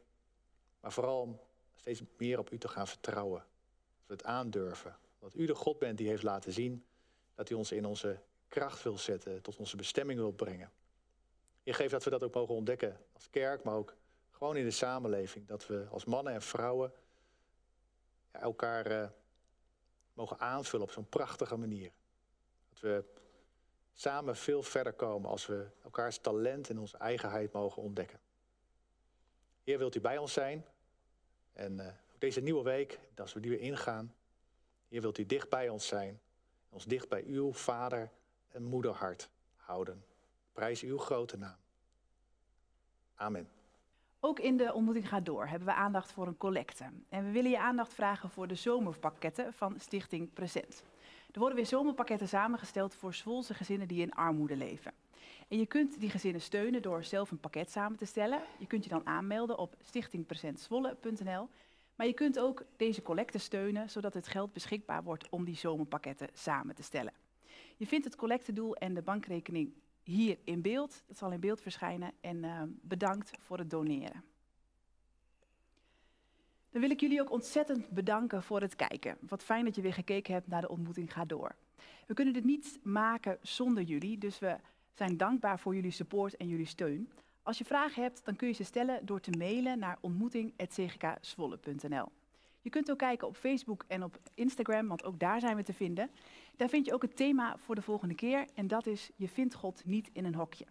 Maar 0.80 0.92
vooral 0.92 1.22
om 1.22 1.40
steeds 1.76 2.02
meer 2.18 2.40
op 2.40 2.52
u 2.52 2.58
te 2.58 2.68
gaan 2.68 2.88
vertrouwen. 2.88 3.40
Dat 3.40 4.08
we 4.08 4.14
het 4.14 4.24
aandurven. 4.24 4.98
Dat 5.26 5.36
u 5.36 5.46
de 5.46 5.56
God 5.56 5.80
bent 5.80 5.98
die 5.98 6.08
heeft 6.08 6.24
laten 6.24 6.54
zien 6.54 6.86
dat 7.36 7.50
u 7.50 7.54
ons 7.54 7.72
in 7.72 7.86
onze 7.86 8.20
kracht 8.48 8.84
wil 8.84 8.98
zetten, 8.98 9.42
tot 9.42 9.58
onze 9.58 9.76
bestemming 9.76 10.20
wil 10.20 10.32
brengen. 10.32 10.72
Je 11.64 11.74
geeft 11.74 11.92
dat 11.92 12.04
we 12.04 12.10
dat 12.10 12.24
ook 12.24 12.34
mogen 12.34 12.56
ontdekken 12.56 12.98
als 13.14 13.30
kerk, 13.30 13.64
maar 13.64 13.74
ook 13.74 13.96
gewoon 14.32 14.58
in 14.58 14.64
de 14.64 14.72
samenleving. 14.72 15.48
Dat 15.48 15.68
we 15.68 15.88
als 15.92 16.06
mannen 16.06 16.34
en 16.34 16.42
vrouwen 16.42 16.94
ja, 18.34 18.40
elkaar 18.40 18.92
uh, 18.92 19.10
mogen 20.14 20.40
aanvullen 20.40 20.86
op 20.86 20.92
zo'n 20.92 21.10
prachtige 21.10 21.56
manier. 21.56 21.92
Dat 22.70 22.80
we 22.80 23.04
samen 23.94 24.36
veel 24.36 24.64
verder 24.64 24.94
komen 24.94 25.30
als 25.30 25.46
we 25.46 25.68
elkaars 25.84 26.18
talent 26.18 26.70
en 26.70 26.80
onze 26.80 26.98
eigenheid 26.98 27.52
mogen 27.52 27.82
ontdekken. 27.82 28.20
Heer, 29.64 29.78
wilt 29.78 29.96
u 29.96 30.02
bij 30.02 30.18
ons 30.18 30.34
zijn? 30.34 30.66
En 31.54 31.78
uh, 31.78 31.88
deze 32.18 32.42
nieuwe 32.42 32.64
week, 32.64 33.00
als 33.16 33.34
we 33.34 33.40
die 33.40 33.52
weer 33.52 33.60
ingaan, 33.62 34.16
Heer, 34.88 35.02
wilt 35.02 35.18
u 35.18 35.26
dicht 35.26 35.50
bij 35.50 35.70
ons 35.70 35.88
zijn. 35.88 36.20
Ons 36.70 36.86
dicht 36.86 37.10
bij 37.10 37.24
uw 37.24 37.54
vader 37.54 38.12
en 38.52 38.64
moederhart 38.64 39.30
houden. 39.56 40.04
Prijs 40.54 40.82
uw 40.82 40.98
grote 40.98 41.38
naam. 41.38 41.58
Amen. 43.16 43.50
Ook 44.20 44.40
in 44.40 44.58
de 44.58 44.74
ontmoeting 44.74 45.10
gaat 45.10 45.26
door 45.26 45.48
hebben 45.48 45.68
we 45.68 45.74
aandacht 45.74 46.12
voor 46.12 46.28
een 46.28 46.38
collecte. 46.38 46.84
En 47.10 47.26
we 47.26 47.32
willen 47.32 47.52
je 47.52 47.60
aandacht 47.60 47.94
vragen 47.94 48.30
voor 48.30 48.48
de 48.48 48.56
zomerpakketten 48.56 49.54
van 49.54 49.80
Stichting 49.80 50.34
Present. 50.34 50.84
Er 51.32 51.40
worden 51.40 51.58
weer 51.58 51.68
zomerpakketten 51.68 52.28
samengesteld 52.28 52.96
voor 52.96 53.14
Zwolse 53.14 53.54
gezinnen 53.54 53.88
die 53.88 54.02
in 54.02 54.14
armoede 54.14 54.56
leven. 54.56 54.94
En 55.48 55.58
je 55.58 55.66
kunt 55.66 56.00
die 56.00 56.10
gezinnen 56.10 56.42
steunen 56.42 56.82
door 56.82 57.04
zelf 57.04 57.32
een 57.32 57.40
pakket 57.40 57.72
samen 57.72 57.98
te 57.98 58.06
stellen. 58.06 58.42
Je 58.58 58.68
kunt 58.68 58.84
je 58.84 58.90
dan 58.90 59.08
aanmelden 59.08 59.58
op 59.58 59.76
stichtingpresentzwolle.nl. 59.82 61.50
Maar 61.96 62.08
je 62.08 62.14
kunt 62.14 62.40
ook 62.40 62.66
deze 62.78 63.02
collecte 63.02 63.38
steunen, 63.38 63.90
zodat 63.90 64.14
het 64.14 64.28
geld 64.28 64.54
beschikbaar 64.54 65.04
wordt 65.04 65.30
om 65.30 65.46
die 65.46 65.56
zomerpakketten 65.56 66.30
samen 66.34 66.76
te 66.76 66.84
stellen. 66.84 67.14
Je 67.78 67.88
vindt 67.88 68.06
het 68.06 68.16
collectedoel 68.16 68.76
en 68.76 68.94
de 68.94 69.02
bankrekening 69.02 69.74
hier 70.04 70.38
in 70.44 70.62
beeld. 70.62 71.04
Dat 71.08 71.18
zal 71.18 71.32
in 71.32 71.40
beeld 71.40 71.62
verschijnen. 71.62 72.12
En 72.22 72.44
uh, 72.44 72.62
bedankt 72.68 73.32
voor 73.40 73.58
het 73.58 73.70
doneren. 73.70 74.24
Dan 76.70 76.82
wil 76.82 76.90
ik 76.90 77.00
jullie 77.00 77.22
ook 77.22 77.32
ontzettend 77.32 77.90
bedanken 77.90 78.44
voor 78.44 78.62
het 78.62 78.76
kijken. 78.76 79.18
Wat 79.22 79.44
fijn 79.44 79.66
dat 79.66 79.76
je 79.76 79.82
weer 79.82 79.94
gekeken 79.94 80.34
hebt 80.34 80.48
naar 80.48 80.62
de 80.62 80.70
ontmoeting 80.70 81.14
Ga 81.14 81.26
Door. 81.26 81.56
We 82.08 82.14
kunnen 82.14 82.34
dit 82.34 82.44
niet 82.44 82.80
maken 82.84 83.38
zonder 83.42 83.84
jullie, 83.84 84.18
dus 84.18 84.40
we 84.40 84.58
zijn 84.94 85.18
dankbaar 85.18 85.60
voor 85.60 85.76
jullie 85.76 85.92
support 85.92 86.38
en 86.38 86.48
jullie 86.48 86.66
steun. 86.66 87.12
Als 87.46 87.58
je 87.58 87.66
vragen 87.66 88.02
hebt, 88.02 88.26
dan 88.26 88.36
kun 88.36 88.48
je 88.48 88.54
ze 88.54 88.64
stellen 88.64 89.06
door 89.06 89.20
te 89.20 89.32
mailen 89.38 89.80
naar 89.80 89.98
ontmoeting.cgkswolle.nl. 90.02 92.12
Je 92.62 92.70
kunt 92.70 92.92
ook 92.92 92.98
kijken 92.98 93.28
op 93.28 93.36
Facebook 93.36 93.84
en 93.88 94.04
op 94.04 94.18
Instagram, 94.34 94.88
want 94.88 95.04
ook 95.04 95.20
daar 95.20 95.40
zijn 95.40 95.56
we 95.56 95.64
te 95.64 95.74
vinden. 95.74 96.10
Daar 96.56 96.70
vind 96.70 96.86
je 96.86 96.94
ook 96.94 97.02
het 97.02 97.16
thema 97.16 97.58
voor 97.58 97.76
de 97.76 97.82
volgende 97.82 98.16
keer 98.16 98.46
en 98.54 98.68
dat 98.68 98.86
is 98.86 99.12
Je 99.16 99.28
vindt 99.28 99.54
God 99.54 99.86
niet 99.86 100.10
in 100.14 100.26
een 100.26 100.36
hokje. 100.36 100.66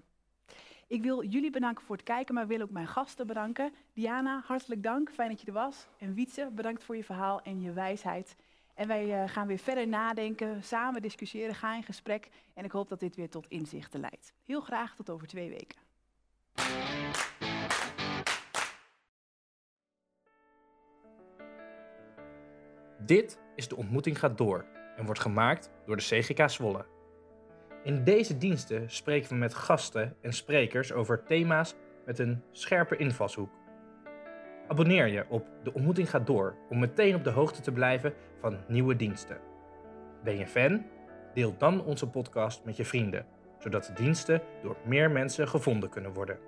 Ik 0.87 1.03
wil 1.03 1.25
jullie 1.25 1.51
bedanken 1.51 1.85
voor 1.85 1.97
het 1.97 2.05
kijken, 2.05 2.35
maar 2.35 2.47
wil 2.47 2.61
ook 2.61 2.71
mijn 2.71 2.89
gasten 2.89 3.27
bedanken. 3.27 3.73
Diana, 3.93 4.43
hartelijk 4.45 4.83
dank, 4.83 5.11
fijn 5.11 5.31
dat 5.31 5.41
je 5.41 5.47
er 5.47 5.53
was. 5.53 5.87
En 5.99 6.15
Wietse, 6.15 6.51
bedankt 6.53 6.85
voor 6.85 6.97
je 6.97 7.05
verhaal 7.05 7.43
en 7.43 7.61
je 7.61 7.73
wijsheid. 7.73 8.37
En 8.75 8.89
wij 8.89 9.23
uh, 9.23 9.29
gaan 9.29 9.47
weer 9.47 9.59
verder 9.59 9.89
nadenken, 9.89 10.65
samen 10.65 11.03
discussiëren, 11.03 11.55
gaan 11.55 11.77
in 11.77 11.83
gesprek. 11.83 12.29
En 12.55 12.65
ik 12.65 12.73
hoop 12.73 12.89
dat 12.89 13.01
dit 13.01 13.17
weer 13.17 13.31
tot 13.31 13.49
inzichten 13.49 14.01
leidt. 14.01 14.33
Heel 14.45 14.61
graag 14.61 14.97
tot 14.97 15.11
over 15.11 15.27
twee 15.27 15.49
weken. 15.49 15.84
Dit 23.07 23.39
is 23.57 23.69
De 23.69 23.77
Ontmoeting 23.77 24.19
gaat 24.19 24.39
door 24.39 24.65
en 24.97 25.05
wordt 25.05 25.21
gemaakt 25.21 25.71
door 25.87 25.97
de 25.97 26.03
CGK 26.03 26.51
Zwolle. 26.51 26.85
In 27.83 28.05
deze 28.05 28.39
diensten 28.39 28.91
spreken 28.91 29.29
we 29.29 29.35
met 29.35 29.55
gasten 29.55 30.17
en 30.21 30.33
sprekers 30.33 30.93
over 30.93 31.23
thema's 31.25 31.75
met 32.07 32.19
een 32.19 32.43
scherpe 32.53 32.97
invalshoek. 32.97 33.51
Abonneer 34.69 35.07
je 35.07 35.25
op 35.29 35.47
De 35.63 35.75
Ontmoeting 35.75 36.11
gaat 36.11 36.27
door 36.27 36.57
om 36.71 36.79
meteen 36.79 37.15
op 37.15 37.25
de 37.25 37.31
hoogte 37.31 37.61
te 37.61 37.73
blijven 37.73 38.15
van 38.41 38.59
nieuwe 38.69 38.97
diensten. 38.97 39.41
Ben 40.23 40.39
je 40.39 40.47
fan? 40.47 40.87
Deel 41.35 41.55
dan 41.59 41.85
onze 41.85 42.09
podcast 42.09 42.65
met 42.65 42.77
je 42.77 42.85
vrienden, 42.85 43.27
zodat 43.59 43.85
de 43.85 43.93
diensten 43.93 44.43
door 44.63 44.77
meer 44.85 45.11
mensen 45.11 45.49
gevonden 45.49 45.89
kunnen 45.91 46.13
worden. 46.13 46.39